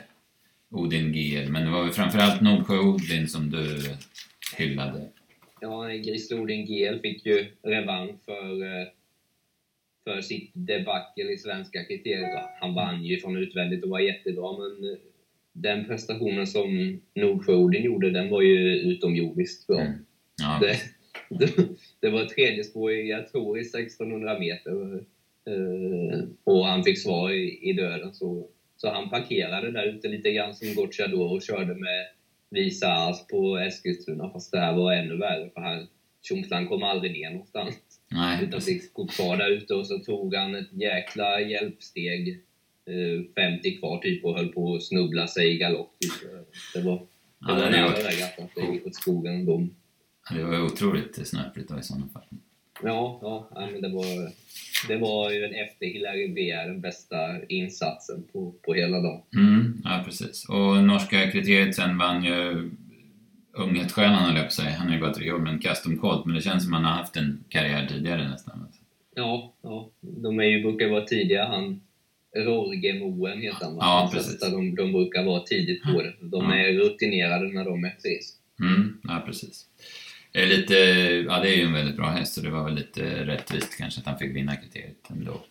Odin 0.70 1.12
GL. 1.12 1.50
Men 1.50 1.64
det 1.64 1.70
var 1.70 1.82
väl 1.84 1.92
framförallt 1.92 2.40
Nordsjö 2.40 2.78
Odin 2.78 3.28
som 3.28 3.50
du 3.50 3.80
hyllade. 4.56 5.08
Ja 5.60 5.88
Grislodin 5.88 6.66
GL 6.66 6.98
fick 6.98 7.26
ju 7.26 7.46
revansch 7.62 8.24
för, 8.24 8.62
eh, 8.62 8.88
för 10.04 10.20
sitt 10.20 10.50
debacle 10.54 11.32
i 11.32 11.38
svenska 11.38 11.84
kriteriet. 11.84 12.40
Han 12.60 12.74
vann 12.74 13.04
ju 13.04 13.20
från 13.20 13.36
utvändigt 13.36 13.84
och 13.84 13.90
var 13.90 14.00
jättebra 14.00 14.52
men 14.52 14.90
eh, 14.90 14.98
den 15.52 15.84
prestationen 15.84 16.46
som 16.46 17.00
Nordsjö-Odin 17.14 17.82
gjorde 17.82 18.10
den 18.10 18.30
var 18.30 18.42
ju 18.42 18.74
utomjordiskt 18.74 19.66
bra. 19.66 19.80
Mm. 19.80 19.92
Ja, 20.42 20.60
Det, 20.60 20.76
det, 21.46 21.68
det 22.00 22.10
var 22.10 22.24
tredje 22.24 22.64
spår, 22.64 22.92
jag 22.92 23.28
tror, 23.28 23.58
i 23.58 23.60
1600 23.60 24.38
meter. 24.38 25.04
Eh, 25.46 26.20
och 26.44 26.66
han 26.66 26.84
fick 26.84 26.98
svar 26.98 27.30
i, 27.30 27.70
i 27.70 27.72
döden. 27.72 28.14
Så, 28.14 28.48
så 28.76 28.90
han 28.90 29.10
parkerade 29.10 29.70
där 29.70 29.86
ute 29.86 30.08
lite 30.08 30.32
grann 30.32 30.54
som 30.54 30.74
Gocciador 30.74 31.32
och 31.32 31.42
körde 31.42 31.74
med 31.74 32.06
Visa 32.50 32.92
As 32.92 33.26
på 33.26 33.58
Eskilstuna. 33.58 34.30
Fast 34.30 34.52
det 34.52 34.60
här 34.60 34.76
var 34.76 34.92
ännu 34.92 35.16
värre 35.16 35.50
för 35.54 35.60
han, 35.60 35.86
Tjomsland 36.22 36.68
kom 36.68 36.82
aldrig 36.82 37.12
ner 37.12 37.30
någonstans. 37.30 37.74
nej, 38.10 38.44
Utan 38.44 38.60
fick 38.60 38.92
gå 38.94 39.06
kvar 39.06 39.36
där 39.36 39.50
ute 39.50 39.74
och 39.74 39.86
så 39.86 39.98
tog 39.98 40.34
han 40.34 40.54
ett 40.54 40.72
jäkla 40.72 41.40
hjälpsteg. 41.40 42.28
Eh, 42.86 43.24
50 43.34 43.76
kvar 43.78 43.98
typ 43.98 44.24
och 44.24 44.36
höll 44.36 44.48
på 44.48 44.74
att 44.74 44.82
snubbla 44.82 45.26
sig 45.26 45.54
i 45.54 45.58
galopp. 45.58 45.96
Typ. 46.00 46.12
Det 46.74 46.80
var, 46.80 46.96
det 46.96 47.06
Ja, 47.38 47.54
var 47.54 47.64
det 47.64 47.70
nära 47.70 47.82
var- 47.88 47.98
ögat 47.98 48.38
att 48.38 48.54
det 48.54 48.72
gick 48.74 48.86
åt 48.86 48.94
skogen. 48.94 49.46
De, 49.46 49.74
Det 50.34 50.42
var 50.44 50.62
otroligt 50.64 51.28
snöpligt 51.28 51.68
då 51.68 51.78
i 51.78 51.82
sådana 51.82 52.08
fall. 52.08 52.22
Ja, 52.82 53.18
ja, 53.22 53.68
men 53.72 53.82
det 53.82 53.88
var, 53.88 54.30
det 54.88 54.96
var 54.96 55.30
ju 55.30 55.44
en 55.44 55.54
efter 55.54 55.86
Hillary 55.86 56.28
VR 56.32 56.68
den 56.68 56.80
bästa 56.80 57.16
insatsen 57.48 58.24
på, 58.32 58.54
på 58.62 58.74
hela 58.74 59.00
dagen. 59.00 59.22
Mm, 59.36 59.82
ja, 59.84 60.02
precis. 60.04 60.48
Och 60.48 60.84
norska 60.84 61.30
kriteriet 61.30 61.74
sen 61.74 61.98
vann 61.98 62.24
ju 62.24 62.70
Unghetsstjärnan 63.52 64.24
höll 64.24 64.36
jag 64.36 64.44
på 64.44 64.50
säga. 64.52 64.70
Han 64.70 64.86
har 64.88 64.94
ju 64.94 65.00
bara 65.00 65.14
tre 65.14 65.32
år, 65.32 65.38
men 65.38 65.58
custom 65.58 65.98
colt. 65.98 66.26
Men 66.26 66.34
det 66.34 66.40
känns 66.42 66.64
som 66.64 66.74
att 66.74 66.82
han 66.82 66.90
har 66.92 66.98
haft 66.98 67.16
en 67.16 67.44
karriär 67.48 67.86
tidigare 67.86 68.28
nästan. 68.28 68.66
Ja, 69.14 69.52
ja, 69.62 69.90
de 70.00 70.38
är 70.40 70.44
ju, 70.44 70.62
brukar 70.62 70.88
vara 70.88 71.04
tidiga. 71.04 71.44
Han 71.46 71.80
Rorgemoen 72.36 73.40
heter 73.40 73.64
han 73.64 73.76
va? 73.76 73.82
Ja, 73.84 74.02
De 74.10 74.16
precis. 74.16 74.30
flesta, 74.30 74.56
De, 74.56 74.74
de 74.74 74.92
brukar 74.92 75.24
vara 75.24 75.40
tidigt 75.40 75.82
på 75.82 76.02
det. 76.02 76.14
De 76.20 76.44
Ja. 76.44 76.54
är 76.56 76.72
rutinerade 76.72 77.48
när 77.52 77.64
de 77.64 77.84
är 77.84 77.90
precis. 77.90 78.36
Mm, 78.60 78.98
ja, 79.02 79.22
precis. 79.26 79.66
Är, 80.32 80.46
lite, 80.46 80.74
ja, 81.28 81.40
det 81.40 81.48
är 81.48 81.56
ju 81.56 81.62
en 81.62 81.72
väldigt 81.72 81.96
bra 81.96 82.10
häst, 82.10 82.34
så 82.34 82.40
det 82.40 82.50
var 82.50 82.64
väl 82.64 82.74
lite 82.74 83.24
rättvist 83.26 83.78
kanske 83.78 84.00
att 84.00 84.06
han 84.06 84.18
fick 84.18 84.36
vinna 84.36 84.56
kriteriet 84.56 84.96
ändå. 85.10 85.44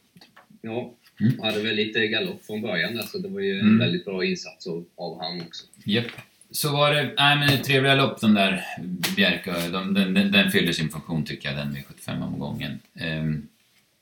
Ja, 0.62 0.94
Mm. 1.22 1.40
och 1.40 1.46
hade 1.46 1.62
väl 1.64 1.76
lite 1.76 2.08
galopp 2.08 2.46
från 2.46 2.62
början 2.62 2.96
där, 2.96 3.04
så 3.04 3.18
det 3.18 3.28
var 3.28 3.40
ju 3.40 3.54
en 3.54 3.60
Mm. 3.60 3.80
väldigt 3.80 4.06
bra 4.06 4.26
insats 4.26 4.68
av, 4.68 4.86
av 4.96 5.22
han 5.22 5.42
också. 5.42 5.66
Japp. 5.84 6.06
Så 6.52 6.72
var 6.72 6.94
det, 6.94 7.14
nej 7.18 7.38
men 7.38 7.48
det 7.50 7.58
trevliga 7.64 7.96
lopp 7.96 8.22
de 8.22 8.34
där 8.34 8.64
Bjerkö, 9.16 9.54
de, 9.72 9.94
den, 9.94 10.14
den, 10.14 10.32
den 10.32 10.52
fyller 10.52 10.72
sin 10.72 10.90
funktion 10.90 11.26
tycker 11.26 11.50
jag, 11.50 11.58
den 11.58 11.74
vid 11.74 11.84
75-omgången. 11.84 12.80
Ehm, 13.00 13.48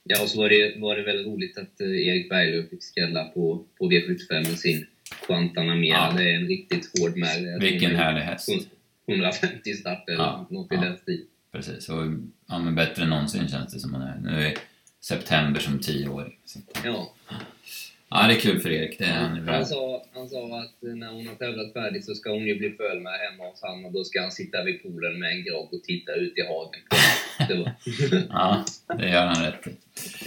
Ja, 0.09 0.21
och 0.23 0.29
så 0.29 0.37
var 0.41 0.49
det, 0.49 0.73
var 0.79 0.95
det 0.95 1.03
väldigt 1.03 1.27
roligt 1.27 1.57
att 1.57 1.81
eh, 1.81 1.87
Erik 2.07 2.29
Berglöf 2.29 2.69
fick 2.69 2.83
skrälla 2.83 3.23
på, 3.25 3.63
på 3.77 3.91
V75 3.91 4.31
med 4.31 4.59
sin 4.59 4.85
Guantanamera. 5.27 5.97
Ja. 5.97 6.13
Det 6.17 6.29
är 6.31 6.35
en 6.35 6.47
riktigt 6.47 6.91
hård 6.99 7.17
märg. 7.17 7.59
vilken 7.59 7.95
härlig 7.95 8.21
häst. 8.21 8.49
150 9.07 9.73
starter, 9.73 10.13
Ja, 10.13 10.47
något 10.49 10.71
i 10.71 10.75
ja. 10.75 10.81
den 10.81 10.97
stilen. 10.97 11.27
Precis, 11.51 11.89
och 11.89 12.03
ja, 12.47 12.59
men 12.59 12.75
bättre 12.75 13.03
än 13.03 13.09
någonsin 13.09 13.47
känns 13.47 13.73
det 13.73 13.79
som 13.79 13.93
han 13.93 14.01
är. 14.01 14.17
Nu 14.17 14.47
är 14.47 14.53
september 15.01 15.59
som 15.59 15.79
tioåring. 15.79 16.39
Så. 16.45 16.59
Ja. 16.83 17.13
Ja, 18.09 18.27
det 18.27 18.33
är 18.33 18.39
kul 18.39 18.59
för 18.59 18.69
Erik. 18.69 18.99
Det 18.99 19.05
är 19.05 19.13
han 19.13 19.45
bra. 19.45 19.53
Han, 19.55 19.65
sa, 19.65 20.05
han 20.13 20.29
sa 20.29 20.59
att 20.59 20.75
när 20.81 21.11
hon 21.11 21.27
har 21.27 21.35
tävlat 21.35 21.73
färdigt 21.73 22.05
så 22.05 22.15
ska 22.15 22.31
hon 22.31 22.45
ju 22.47 22.57
bli 22.57 22.69
följd 22.71 23.07
hemma 23.07 23.49
hos 23.49 23.61
han 23.61 23.85
och 23.85 23.91
då 23.91 24.03
ska 24.03 24.21
han 24.21 24.31
sitta 24.31 24.63
vid 24.63 24.83
poolen 24.83 25.19
med 25.19 25.31
en 25.31 25.43
grogg 25.43 25.73
och 25.73 25.83
titta 25.83 26.13
ut 26.13 26.33
i 26.37 26.41
hagen. 26.41 26.81
Ja, 28.29 28.65
det 28.97 29.09
gör 29.09 29.25
han 29.25 29.43
rätt 29.43 29.67
i. 29.67 29.75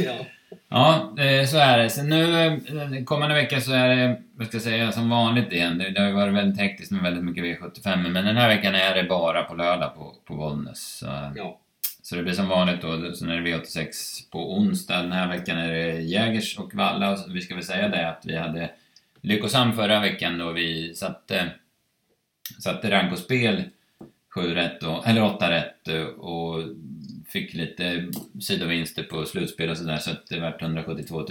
ja. 0.02 0.26
Ja, 0.68 1.14
eh, 1.18 1.46
så 1.46 1.58
är 1.58 1.78
det. 1.78 1.90
Så 1.90 2.02
nu, 2.02 2.46
eh, 2.46 3.04
kommande 3.04 3.34
vecka 3.34 3.60
så 3.60 3.72
är 3.72 3.88
det, 3.88 4.22
vad 4.34 4.46
ska 4.46 4.56
jag 4.56 4.62
säga, 4.62 4.92
som 4.92 5.10
vanligt 5.10 5.52
igen. 5.52 5.78
Det, 5.78 5.90
det 5.90 6.00
har 6.00 6.08
ju 6.08 6.14
varit 6.14 6.34
väldigt 6.34 6.60
hektiskt 6.60 6.92
med 6.92 7.02
väldigt 7.02 7.24
mycket 7.24 7.44
V75, 7.44 8.08
men 8.08 8.24
den 8.24 8.36
här 8.36 8.48
veckan 8.48 8.74
är 8.74 8.94
det 8.94 9.08
bara 9.08 9.42
på 9.42 9.54
lördag 9.54 9.94
på, 9.94 10.14
på 10.24 10.34
Bollnäs. 10.34 10.98
Så, 10.98 11.06
ja. 11.36 11.60
Så 12.02 12.16
det 12.16 12.22
blir 12.22 12.32
som 12.32 12.48
vanligt 12.48 12.82
då, 12.82 13.14
så 13.14 13.26
är 13.26 13.40
det 13.40 13.50
V86 13.50 13.90
på 14.32 14.54
onsdag. 14.54 15.02
Den 15.02 15.12
här 15.12 15.28
veckan 15.28 15.58
är 15.58 15.72
det 15.72 16.00
Jägers 16.00 16.58
och 16.58 16.74
Valla. 16.74 17.12
Och 17.12 17.18
vi 17.28 17.40
ska 17.40 17.54
väl 17.54 17.64
säga 17.64 17.88
det 17.88 18.08
att 18.08 18.22
vi 18.24 18.36
hade 18.36 18.70
lyckosam 19.20 19.72
förra 19.72 20.00
veckan 20.00 20.38
då 20.38 20.52
vi 20.52 20.94
satte, 20.94 21.50
satte 22.58 22.90
rank 22.90 23.12
och 23.12 23.18
spel 23.18 23.64
7 24.34 24.54
rätt, 24.54 24.82
och, 24.82 25.06
eller 25.06 25.22
8 25.22 25.50
rätt 25.50 25.88
och 26.18 26.58
fick 27.32 27.54
lite 27.54 28.12
sidovinster 28.40 29.02
på 29.02 29.24
slutspel 29.24 29.70
och 29.70 29.76
sådär 29.78 29.98
så 29.98 30.10
att 30.10 30.26
det 30.26 30.40
vart 30.40 30.62
172 30.62 31.18
000 31.18 31.26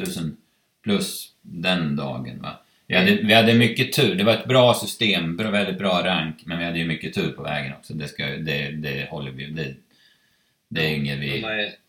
plus 0.83 1.33
den 1.41 1.95
dagen. 1.95 2.41
Va? 2.41 2.59
Vi 2.88 2.95
hade, 2.95 3.12
vi 3.15 3.33
hade 3.33 3.53
mycket 3.53 3.93
tur. 3.93 4.15
Det 4.15 4.23
var 4.23 4.33
ett 4.33 4.47
bra 4.47 4.73
system, 4.73 5.38
väldigt 5.38 5.77
bra 5.77 6.01
rank, 6.05 6.45
men 6.45 6.59
vi 6.59 6.65
hade 6.65 6.79
ju 6.79 6.85
mycket 6.85 7.13
tur 7.13 7.31
på 7.31 7.43
vägen 7.43 7.73
också. 7.73 7.93
Det, 7.93 8.07
ska, 8.07 8.25
det, 8.25 8.71
det 8.71 9.09
håller 9.09 9.31
vi... 9.31 9.45
Det, 9.45 9.75
det 10.69 10.81
är 10.81 10.95
inget 10.95 11.19
vi 11.19 11.45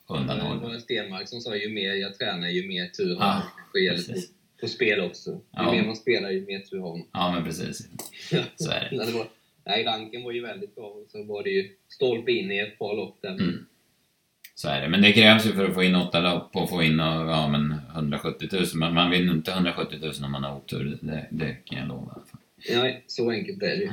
undanhåller. 0.07 0.61
Det 0.61 0.67
var 0.67 0.79
Stenmark 0.79 1.29
som 1.29 1.41
sa 1.41 1.57
ju 1.57 1.69
mer 1.69 1.95
jag 1.95 2.19
tränar, 2.19 2.49
ju 2.49 2.69
mer 2.69 2.87
tur 2.87 3.17
har 3.17 3.43
gäller 3.81 4.15
på, 4.15 4.21
på 4.61 4.69
spel 4.69 5.01
också. 5.01 5.31
Ju 5.31 5.39
ja. 5.53 5.73
mer 5.73 5.83
man 5.83 5.97
spelar, 5.97 6.31
ju 6.31 6.47
mer 6.47 6.59
tur 6.59 6.81
har 6.81 6.97
man. 6.97 7.07
Ja, 7.13 7.33
men 7.33 7.45
precis. 7.45 7.89
Så 8.57 8.71
är 8.71 8.89
det. 8.91 9.27
nej, 9.65 9.85
ranken 9.85 10.23
var 10.23 10.33
ju 10.33 10.43
väldigt 10.43 10.75
bra. 10.75 10.85
Och 10.85 11.07
så 11.09 11.23
var 11.25 11.43
det 11.43 11.51
ju 11.51 11.71
stolpe 11.89 12.33
in 12.33 12.53
i 12.53 12.59
ett 12.59 12.79
par 12.79 12.97
lopp 12.97 13.19
där. 13.23 13.31
Mm. 13.31 13.67
Så 14.61 14.69
är 14.69 14.81
det. 14.81 14.89
Men 14.89 15.03
det 15.03 15.13
krävs 15.13 15.47
ju 15.47 15.53
för 15.53 15.69
att 15.69 15.75
få 15.75 15.83
in 15.83 15.95
åtta 15.95 16.21
lopp 16.21 16.57
och 16.57 16.71
få 16.71 16.83
in 16.83 16.99
ja, 16.99 17.49
men 17.49 17.75
170 17.95 18.49
000. 18.53 18.67
Men 18.75 18.95
man 18.95 19.11
vinner 19.11 19.33
inte 19.33 19.51
170 19.53 19.99
000 20.03 20.13
om 20.23 20.33
man 20.33 20.45
har 20.45 20.57
otur. 20.57 20.99
Det, 21.01 21.27
det 21.31 21.57
kan 21.65 21.79
jag 21.79 21.89
lova. 21.89 22.15
Nej, 22.71 23.05
så 23.07 23.31
enkelt 23.31 23.63
är 23.63 23.67
det 23.67 23.83
ju. 23.83 23.91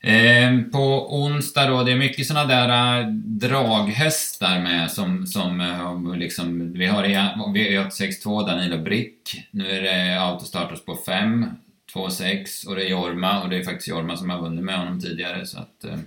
Eh, 0.00 0.62
på 0.72 1.16
onsdag 1.22 1.66
då, 1.66 1.82
det 1.82 1.92
är 1.92 1.96
mycket 1.96 2.26
såna 2.26 2.44
där 2.44 3.00
äh, 3.00 3.08
draghästar 3.12 4.60
med 4.60 4.90
som, 4.90 5.26
som 5.26 5.60
äh, 5.60 6.16
liksom, 6.18 6.72
vi 6.72 6.86
har 6.86 7.04
i 7.04 7.14
V862 7.14 8.46
Danilo 8.46 8.78
Brick. 8.78 9.48
Nu 9.50 9.70
är 9.70 9.82
det 9.82 10.20
autostarters 10.20 10.84
på 10.84 10.96
5, 11.06 11.46
2, 11.92 12.10
6 12.10 12.64
och 12.64 12.74
det 12.76 12.84
är 12.84 12.90
Jorma 12.90 13.42
och 13.42 13.50
det 13.50 13.56
är 13.56 13.64
faktiskt 13.64 13.88
Jorma 13.88 14.16
som 14.16 14.30
har 14.30 14.42
vunnit 14.42 14.64
med 14.64 14.78
honom 14.78 15.00
tidigare 15.00 15.46
så 15.46 15.58
att 15.58 15.84
eh, 15.84 15.98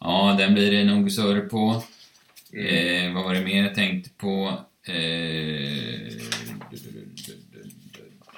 Ja, 0.00 0.36
den 0.38 0.54
blir 0.54 0.70
det 0.70 0.84
nog 0.84 1.12
surr 1.12 1.40
på. 1.40 1.82
Mm. 2.52 2.66
Eh, 2.66 3.14
vad 3.14 3.24
var 3.24 3.34
det 3.34 3.40
mer 3.40 3.62
jag 3.62 3.74
tänkte 3.74 4.10
på? 4.10 4.60
Eh, 4.86 6.12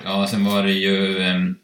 ja, 0.05 0.27
sen 0.27 0.45
var 0.45 0.63
det 0.63 0.73
ju 0.73 1.19
um, 1.19 1.59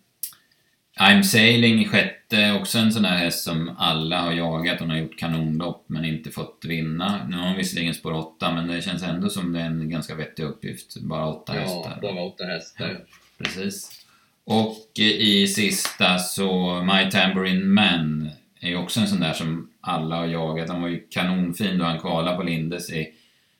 I'm 1.01 1.23
Sailing 1.23 1.81
i 1.81 1.89
sjätte, 1.89 2.53
också 2.53 2.79
en 2.79 2.93
sån 2.93 3.03
där 3.03 3.17
häst 3.17 3.45
som 3.45 3.77
alla 3.79 4.21
har 4.21 4.33
jagat. 4.33 4.81
Hon 4.81 4.91
har 4.91 4.97
gjort 4.97 5.19
kanonlopp 5.19 5.85
men 5.89 6.05
inte 6.05 6.31
fått 6.31 6.65
vinna. 6.65 7.27
Nu 7.29 7.37
har 7.37 7.47
hon 7.47 7.57
visserligen 7.57 7.95
spår 7.95 8.13
8 8.13 8.55
men 8.55 8.67
det 8.67 8.83
känns 8.83 9.03
ändå 9.03 9.29
som 9.29 9.53
det 9.53 9.61
är 9.61 9.67
en 9.67 9.91
ganska 9.91 10.15
vettig 10.15 10.43
uppgift. 10.43 10.97
Bara 10.97 11.27
åtta 11.27 11.55
ja, 11.55 11.61
hästar. 11.61 11.99
Ja, 12.03 12.13
bara 12.15 12.25
åtta 12.25 12.45
hästar. 12.45 12.89
Ja, 12.89 13.19
precis. 13.39 14.05
Och 14.45 14.99
i 14.99 15.47
sista 15.47 16.19
så 16.19 16.83
My 16.83 17.11
Tambourine 17.11 17.75
Man 17.75 18.31
är 18.61 18.77
också 18.77 19.01
en 19.01 19.09
sån 19.09 19.21
där 19.21 19.33
som 19.33 19.71
alla 19.81 20.17
har 20.17 20.27
jagat. 20.27 20.69
Han 20.69 20.83
var 20.83 20.89
ju 20.89 21.07
kanonfin 21.11 21.79
då 21.79 21.85
han 21.85 22.01
kvalade 22.01 22.37
på 22.37 22.43
Lindes 22.43 22.93
i, 22.93 23.13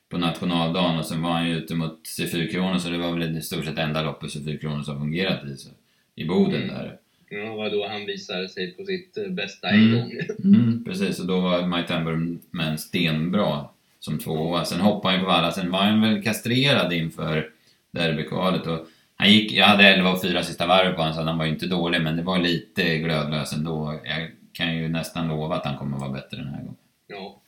på 0.09 0.17
nationaldagen 0.17 0.99
och 0.99 1.05
sen 1.05 1.21
var 1.21 1.31
han 1.31 1.47
ju 1.47 1.57
ute 1.57 1.75
mot 1.75 1.99
C4 2.19 2.51
Kronor 2.51 2.77
så 2.77 2.89
det 2.89 2.97
var 2.97 3.11
väl 3.11 3.37
i 3.37 3.41
stort 3.41 3.65
sett 3.65 3.77
enda 3.77 4.03
loppet 4.03 4.29
C4 4.29 4.59
Kronor 4.59 4.83
som 4.83 4.99
fungerat 4.99 5.45
i, 5.45 5.57
så, 5.57 5.69
i 6.15 6.25
Boden 6.25 6.63
mm. 6.63 6.67
där. 6.67 6.97
Ja, 7.29 7.55
var 7.55 7.69
då 7.69 7.87
han 7.87 8.05
visade 8.05 8.49
sig 8.49 8.71
på 8.71 8.85
sitt 8.85 9.17
eh, 9.17 9.27
bästa 9.27 9.69
en 9.69 9.79
mm. 9.79 9.99
gång. 9.99 10.11
Mm, 10.43 10.83
precis, 10.83 11.19
och 11.19 11.27
då 11.27 11.39
var 11.39 11.67
My 11.67 11.83
Tambourman 11.87 12.77
stenbra 12.77 13.65
som 13.99 14.19
tvåa. 14.19 14.65
Sen 14.65 14.81
hoppade 14.81 15.13
han 15.13 15.19
ju 15.19 15.25
på 15.25 15.31
valla, 15.31 15.51
sen 15.51 15.71
var 15.71 15.79
han 15.79 16.01
väl 16.01 16.23
kastrerad 16.23 16.93
inför 16.93 17.49
derbykvalet. 17.91 18.67
Och 18.67 18.87
han 19.15 19.31
gick, 19.31 19.51
jag 19.51 19.65
hade 19.65 19.87
11 19.87 20.11
och 20.11 20.21
4 20.21 20.43
sista 20.43 20.67
varv 20.67 20.93
på 20.93 21.01
honom 21.01 21.13
så 21.13 21.21
han 21.21 21.37
var 21.37 21.45
ju 21.45 21.51
inte 21.51 21.67
dålig 21.67 22.01
men 22.01 22.17
det 22.17 22.23
var 22.23 22.39
lite 22.39 22.97
glödlös 22.97 23.53
ändå. 23.53 23.99
Jag 24.03 24.31
kan 24.59 24.75
ju 24.75 24.89
nästan 24.89 25.27
lova 25.27 25.55
att 25.55 25.65
han 25.65 25.77
kommer 25.77 25.97
vara 25.97 26.09
bättre 26.09 26.37
den 26.37 26.47
här 26.47 26.57
gången. 26.57 26.75
Ja. 27.07 27.41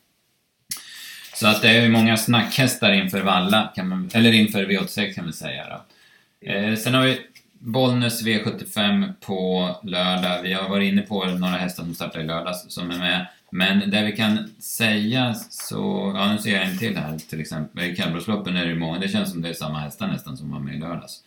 Så 1.34 1.46
att 1.46 1.62
det 1.62 1.68
är 1.68 1.82
ju 1.82 1.88
många 1.88 2.16
snackhästar 2.16 2.92
inför 2.92 3.20
Valla, 3.20 3.72
kan 3.74 3.88
man, 3.88 4.10
eller 4.14 4.32
inför 4.32 4.66
V86 4.66 5.14
kan 5.14 5.24
man 5.24 5.32
säga 5.32 5.66
då. 5.68 5.84
Eh, 6.48 6.76
sen 6.76 6.94
har 6.94 7.04
vi 7.04 7.20
Bollnäs 7.58 8.22
V75 8.22 9.12
på 9.20 9.70
lördag. 9.82 10.42
Vi 10.42 10.52
har 10.52 10.68
varit 10.68 10.92
inne 10.92 11.02
på 11.02 11.24
några 11.24 11.56
hästar 11.56 11.82
som 11.82 11.94
startar 11.94 12.20
i 12.20 12.24
lördags 12.24 12.64
som 12.68 12.90
är 12.90 12.98
med. 12.98 13.26
Men 13.50 13.90
det 13.90 14.02
vi 14.02 14.12
kan 14.12 14.54
säga 14.60 15.34
så, 15.34 16.12
ja 16.16 16.32
nu 16.32 16.38
ser 16.38 16.52
jag 16.52 16.64
en 16.64 16.78
till 16.78 16.96
här 16.96 17.18
till 17.18 17.40
exempel. 17.40 17.84
I 17.84 17.96
kallblodsloppen 17.96 18.56
är 18.56 18.66
det 18.66 18.74
många, 18.74 18.98
det 18.98 19.08
känns 19.08 19.30
som 19.30 19.42
det 19.42 19.48
är 19.48 19.54
samma 19.54 19.78
hästar 19.78 20.06
nästan 20.06 20.36
som 20.36 20.50
var 20.50 20.60
med 20.60 20.74
i 20.74 20.78
lördags. 20.78 21.24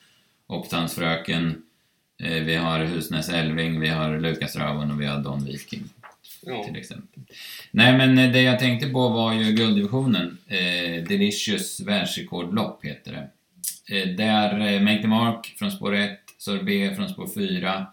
Optans 0.47 0.95
fröken, 0.95 1.61
vi 2.17 2.55
har 2.55 2.79
Husnäs 2.79 3.29
Elving, 3.29 3.79
vi 3.79 3.87
har 3.87 4.19
Lukas 4.19 4.55
Raven 4.55 4.91
och 4.91 5.01
vi 5.01 5.05
har 5.05 5.19
Don 5.19 5.45
Viking. 5.45 5.83
Ja. 6.45 6.63
Till 6.63 6.75
exempel. 6.75 7.23
Nej 7.71 7.97
men 7.97 8.31
det 8.33 8.41
jag 8.41 8.59
tänkte 8.59 8.89
på 8.89 9.09
var 9.09 9.33
ju 9.33 9.51
gulddivisionen. 9.51 10.37
Eh, 10.47 11.03
Delicious 11.03 11.79
världsrekordlopp 11.79 12.85
heter 12.85 13.11
det. 13.11 13.29
Eh, 13.95 14.07
där 14.15 14.73
eh, 14.73 14.81
Make 14.81 15.01
the 15.01 15.07
Mark 15.07 15.55
från 15.59 15.71
spår 15.71 15.95
1, 15.95 16.19
Sorbet 16.37 16.95
från 16.95 17.09
spår 17.09 17.27
4, 17.27 17.87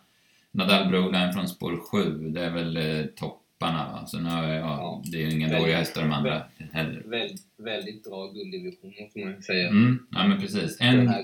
Nadal 0.51 0.89
Broline 0.89 1.33
från 1.33 1.49
spår 1.49 1.81
7. 1.91 2.31
Det 2.31 2.45
är 2.45 2.51
väl 2.51 2.77
eh, 2.77 3.07
topparna 3.07 3.93
va? 3.93 4.07
Så 4.07 4.21
nu, 4.21 4.29
ja, 4.29 4.55
ja, 4.55 5.03
det 5.05 5.23
är 5.23 5.27
ju 5.27 5.31
inga 5.31 5.59
dåliga 5.59 5.77
hästar 5.77 6.03
de 6.03 6.13
andra 6.13 6.43
heller. 6.73 7.03
Väldigt, 7.07 7.43
väldigt 7.57 8.05
bra 8.05 8.27
gulddivision 8.27 8.95
måste 9.01 9.19
man 9.19 9.43
säga. 9.43 9.69
Mm, 9.69 10.07
ja 10.11 10.27
men 10.27 10.41
precis. 10.41 10.77
En, 10.81 11.15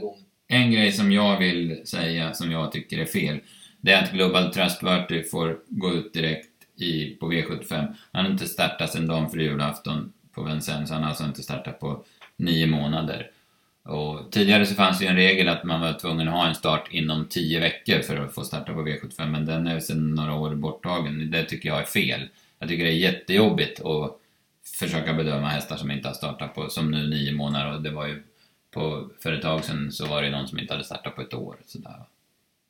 en 0.49 0.73
grej 0.73 0.93
som 0.93 1.13
jag 1.13 1.39
vill 1.39 1.87
säga, 1.87 2.35
som 2.35 2.51
jag 2.51 2.73
tycker 2.73 2.99
är 2.99 3.05
fel, 3.05 3.41
det 3.81 3.93
är 3.93 4.03
att 4.03 4.13
Global 4.13 4.53
Trustworthy 4.53 5.23
får 5.23 5.59
gå 5.69 5.95
ut 5.95 6.13
direkt 6.13 6.49
i, 6.77 7.11
på 7.11 7.33
V75. 7.33 7.95
Han 8.13 8.25
har 8.25 8.33
inte 8.33 8.47
startat 8.47 8.93
sedan 8.93 9.07
dagen 9.07 9.31
för 9.31 9.39
julafton 9.39 10.13
på 10.35 10.43
Vincennes, 10.43 10.91
han 10.91 11.03
har 11.03 11.09
alltså 11.09 11.25
inte 11.25 11.43
startat 11.43 11.81
på 11.81 12.05
nio 12.37 12.67
månader. 12.67 13.31
Och 13.83 14.33
tidigare 14.33 14.67
så 14.67 14.75
fanns 14.75 14.99
det 14.99 15.05
ju 15.05 15.11
en 15.11 15.17
regel 15.17 15.49
att 15.49 15.65
man 15.65 15.81
var 15.81 15.93
tvungen 15.93 16.29
att 16.29 16.35
ha 16.35 16.49
en 16.49 16.55
start 16.55 16.89
inom 16.91 17.27
10 17.29 17.61
veckor 17.61 18.03
för 18.03 18.17
att 18.17 18.35
få 18.35 18.45
starta 18.45 18.73
på 18.73 18.81
V75, 18.81 19.27
men 19.27 19.47
den 19.47 19.67
är 19.67 19.81
sedan 19.81 20.15
några 20.15 20.35
år 20.35 20.55
borttagen. 20.55 21.31
Det 21.31 21.45
tycker 21.45 21.69
jag 21.69 21.81
är 21.81 21.85
fel. 21.85 22.29
Jag 22.59 22.69
tycker 22.69 22.85
det 22.85 22.91
är 22.91 22.97
jättejobbigt 22.97 23.81
att 23.81 24.19
försöka 24.79 25.15
bedöma 25.15 25.49
hästar 25.49 25.77
som 25.77 25.91
inte 25.91 26.09
har 26.09 26.15
startat 26.15 26.55
på, 26.55 26.69
som 26.71 26.91
nu 26.91 27.07
nio 27.09 27.33
månader 27.33 27.75
och 27.75 27.83
det 27.83 27.91
var 27.91 28.07
ju 28.07 28.23
på, 28.71 29.11
för 29.21 29.33
ett 29.33 29.43
tag 29.43 29.65
sedan 29.65 29.93
så 29.93 30.07
var 30.07 30.23
det 30.23 30.31
någon 30.31 30.49
som 30.49 30.59
inte 30.59 30.73
hade 30.73 30.85
startat 30.85 31.17
på 31.17 31.23
ett 31.23 31.35
år. 31.35 31.57
Sådär. 31.67 32.03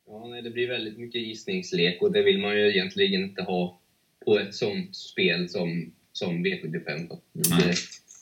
Ja, 0.07 0.27
nej, 0.27 0.41
det 0.41 0.49
blir 0.49 0.67
väldigt 0.67 0.97
mycket 0.97 1.21
gissningslek 1.21 2.01
och 2.01 2.11
det 2.11 2.23
vill 2.23 2.41
man 2.41 2.55
ju 2.55 2.69
egentligen 2.69 3.23
inte 3.23 3.41
ha 3.41 3.79
på 4.25 4.39
ett 4.39 4.55
sånt 4.55 4.95
spel 4.95 5.49
som, 5.49 5.93
som 6.11 6.45
V75. 6.45 7.07
Då. 7.09 7.21
Det, 7.33 7.75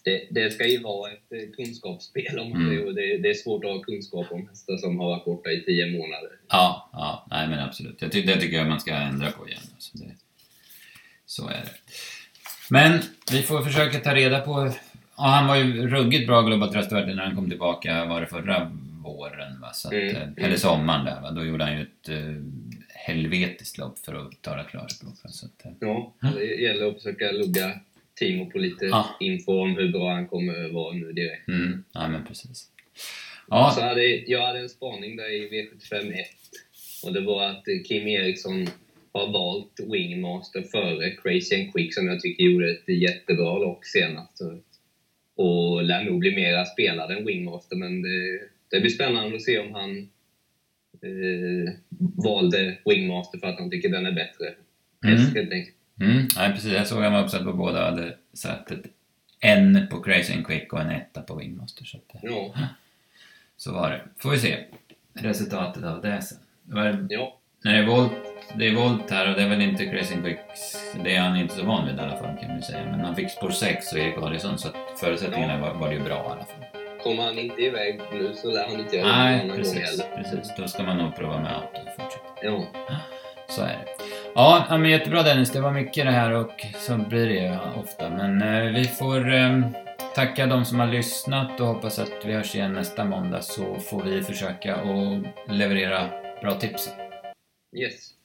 det, 0.04 0.28
det, 0.32 0.52
ska 0.52 0.68
ju 0.68 0.80
vara 0.80 1.12
ett 1.12 1.32
eh, 1.32 1.56
kunskapsspel 1.56 2.40
om 2.40 2.50
man 2.50 2.62
mm. 2.62 2.88
och 2.88 2.96
det, 2.96 3.18
det, 3.18 3.30
är 3.30 3.34
svårt 3.34 3.66
att 3.66 3.72
ha 3.72 3.80
kunskap 3.80 4.32
om 4.32 4.48
hästar 4.48 4.78
som 4.78 5.00
har 5.00 5.06
varit 5.06 5.26
borta 5.26 5.50
i 5.50 5.62
tio 5.62 5.92
månader. 5.92 6.32
Ja, 6.48 6.90
ja 6.94 7.28
nej 7.30 7.48
men 7.48 7.60
absolut. 7.60 8.02
Jag 8.02 8.12
ty 8.12 8.22
det 8.22 8.42
tycker 8.42 8.58
jag 8.58 8.68
man 8.68 8.80
ska 8.80 8.94
ändra 8.94 9.32
på 9.32 9.48
igen. 9.48 9.62
Alltså 9.74 9.98
så 11.26 11.48
är 11.48 11.62
det. 11.62 11.72
Men 12.70 13.00
vi 13.32 13.42
får 13.42 13.62
försöka 13.62 14.00
ta 14.00 14.16
reda 14.16 14.40
på... 14.40 14.72
Ja, 15.18 15.24
han 15.24 15.48
var 15.48 15.56
ju 15.56 15.88
ruggigt 15.88 16.28
bra 16.28 16.42
Global 16.42 16.74
Trustworthy 16.74 17.14
när 17.14 17.24
han 17.24 17.36
kom 17.36 17.50
tillbaka, 17.50 18.06
var 18.06 18.22
det 18.22 18.28
förra 18.28 18.72
våren? 19.04 19.62
Va? 19.62 19.74
Så 19.74 19.88
att, 19.88 19.94
mm, 19.94 20.16
eh, 20.16 20.46
eller 20.46 20.56
sommaren 20.56 21.06
där, 21.06 21.22
va? 21.22 21.32
då 21.32 21.46
gjorde 21.46 21.64
han 21.64 21.78
ju 21.78 21.82
ett 21.82 22.10
uh, 22.10 22.44
helvetiskt 22.90 23.78
lopp 23.78 24.00
för 24.00 24.14
att 24.14 24.42
tala 24.42 24.64
klarspråk. 24.64 25.14
Så 25.30 25.46
att, 25.46 25.66
uh. 25.66 25.72
Ja, 25.80 26.14
det 26.20 26.46
gäller 26.46 26.90
att 26.90 26.96
försöka 26.96 27.32
lugga 27.32 27.80
Timo 28.16 28.50
på 28.50 28.58
lite 28.58 28.86
ja. 28.86 29.16
info 29.20 29.62
om 29.62 29.76
hur 29.76 29.92
bra 29.92 30.14
han 30.14 30.28
kommer 30.28 30.74
vara 30.74 30.94
nu 30.94 31.12
direkt. 31.12 31.48
Mm. 31.48 31.84
Ja, 31.92 32.08
men 32.08 32.26
precis. 32.26 32.72
Ja. 33.48 33.74
Så 33.76 33.82
hade, 33.82 34.06
jag 34.06 34.48
hade 34.48 34.60
en 34.60 34.70
spaning 34.70 35.16
där 35.16 35.34
i 35.34 35.50
V75 35.50 36.14
1 36.14 36.28
och 37.04 37.14
det 37.14 37.22
var 37.22 37.44
att 37.44 37.64
Kim 37.88 38.08
Eriksson 38.08 38.68
har 39.14 39.32
valt 39.32 39.80
Wingmaster 39.92 40.62
före 40.62 41.12
Crazy 41.12 41.56
and 41.56 41.74
Quick 41.74 41.94
som 41.94 42.08
jag 42.08 42.20
tycker 42.20 42.44
gjorde 42.44 42.72
ett 42.72 42.88
jättebra 42.88 43.58
lopp 43.58 43.86
senast. 43.86 44.42
Och 45.38 45.84
lär 45.84 46.04
nog 46.04 46.20
bli 46.20 46.36
mera 46.36 46.66
spelad 46.66 47.12
än 47.12 47.26
Wingmaster 47.26 47.76
men 47.76 48.02
det, 48.02 48.40
det 48.70 48.80
blir 48.80 48.90
spännande 48.90 49.36
att 49.36 49.42
se 49.42 49.60
om 49.60 49.74
han 49.74 49.98
eh, 51.02 51.74
valde 52.24 52.78
Wingmaster 52.86 53.40
för 53.40 53.48
att 53.48 53.60
han 53.60 53.70
tycker 53.70 53.90
den 53.90 54.06
är 54.06 54.12
bättre. 54.12 54.54
Mm. 55.04 55.18
Häst 55.18 55.36
helt 55.36 55.52
enkelt. 55.52 55.76
Mm, 56.02 56.28
nej, 56.36 56.54
precis. 56.54 56.74
Jag 56.74 56.88
såg 56.88 57.04
att 57.04 57.12
var 57.12 57.24
uppsatt 57.24 57.44
på 57.44 57.54
båda 57.54 57.86
hade 57.86 58.18
satt 58.34 58.72
ett 58.72 58.86
en 59.40 59.88
på 59.88 60.02
Crazy 60.02 60.34
and 60.34 60.48
Quick 60.48 60.74
och 60.74 60.82
en 60.82 60.90
etta 60.90 61.22
på 61.22 61.36
Wingmaster. 61.36 61.86
Så, 61.86 61.98
att, 61.98 62.24
ja. 62.24 62.54
så 63.58 63.74
var 63.74 63.92
det. 63.92 64.02
Får 64.18 64.32
vi 64.32 64.38
se 64.38 64.66
resultatet 65.14 65.84
av 65.84 66.02
det 66.02 66.22
sen. 66.22 66.38
Var, 66.64 67.08
ja. 67.10 67.40
Är 67.70 67.86
volt, 67.86 68.12
det 68.54 68.68
är 68.68 68.76
volt 68.76 69.12
här 69.12 69.30
och 69.30 69.36
det 69.36 69.44
är 69.44 69.50
väl 69.50 69.62
inte 69.62 69.84
Racing 69.84 70.24
Quicks, 70.24 70.94
det 71.04 71.16
är 71.16 71.22
han 71.22 71.38
inte 71.38 71.56
så 71.56 71.66
van 71.66 71.88
vid 71.88 71.98
i 71.98 72.00
alla 72.00 72.18
fall 72.18 72.38
kan 72.42 72.50
man 72.50 72.62
säga. 72.62 72.86
Men 72.92 73.00
han 73.00 73.16
fick 73.16 73.32
spår 73.32 73.50
6 73.50 73.92
och 73.94 74.00
Erik 74.00 74.18
Adielsson 74.18 74.58
så 74.58 74.68
att 74.68 75.00
förutsättningarna 75.00 75.58
var, 75.62 75.74
var 75.74 75.92
ju 75.92 76.00
bra 76.00 76.16
i 76.16 76.32
alla 76.32 76.46
fall. 76.46 76.66
Kommer 77.04 77.24
han 77.24 77.38
inte 77.38 77.62
iväg 77.62 78.02
nu 78.12 78.34
så 78.34 78.52
lär 78.52 78.68
han 78.70 78.80
inte 78.80 78.96
göra 78.96 79.08
det 79.08 79.14
någon 79.14 79.26
Nej, 79.26 79.36
annan 79.36 79.48
gång 79.48 79.58
precis, 79.58 80.02
heller. 80.02 80.18
precis. 80.18 80.54
Då 80.58 80.68
ska 80.68 80.84
man 80.84 80.98
nog 80.98 81.16
prova 81.16 81.40
med 81.40 81.52
auto 81.56 81.80
fortsätta. 81.98 82.24
Ja. 82.42 82.64
Så 83.50 83.62
är 83.62 83.68
det. 83.68 83.86
Ja, 84.36 84.66
ja, 84.70 84.78
men 84.78 84.92
jättebra 84.92 85.24
Dennis. 85.24 85.52
Det 85.52 85.62
var 85.62 85.72
mycket 85.72 86.06
det 86.06 86.12
här 86.12 86.32
och 86.32 86.66
så 86.76 86.98
blir 86.98 87.28
det 87.28 87.34
ju 87.34 87.58
ofta. 87.82 88.10
Men 88.10 88.42
eh, 88.42 88.74
vi 88.74 88.84
får 88.86 89.34
eh, 89.34 89.60
tacka 90.16 90.46
de 90.46 90.66
som 90.66 90.80
har 90.80 90.88
lyssnat 90.88 91.60
och 91.60 91.68
hoppas 91.68 92.00
att 92.00 92.12
vi 92.26 92.34
hörs 92.34 92.56
igen 92.56 92.74
nästa 92.74 93.06
måndag 93.06 93.42
så 93.42 93.76
får 93.76 94.04
vi 94.04 94.24
försöka 94.24 94.76
att 94.76 95.24
leverera 95.56 96.02
bra 96.42 96.54
tips. 96.54 96.90
Yes. 97.74 98.17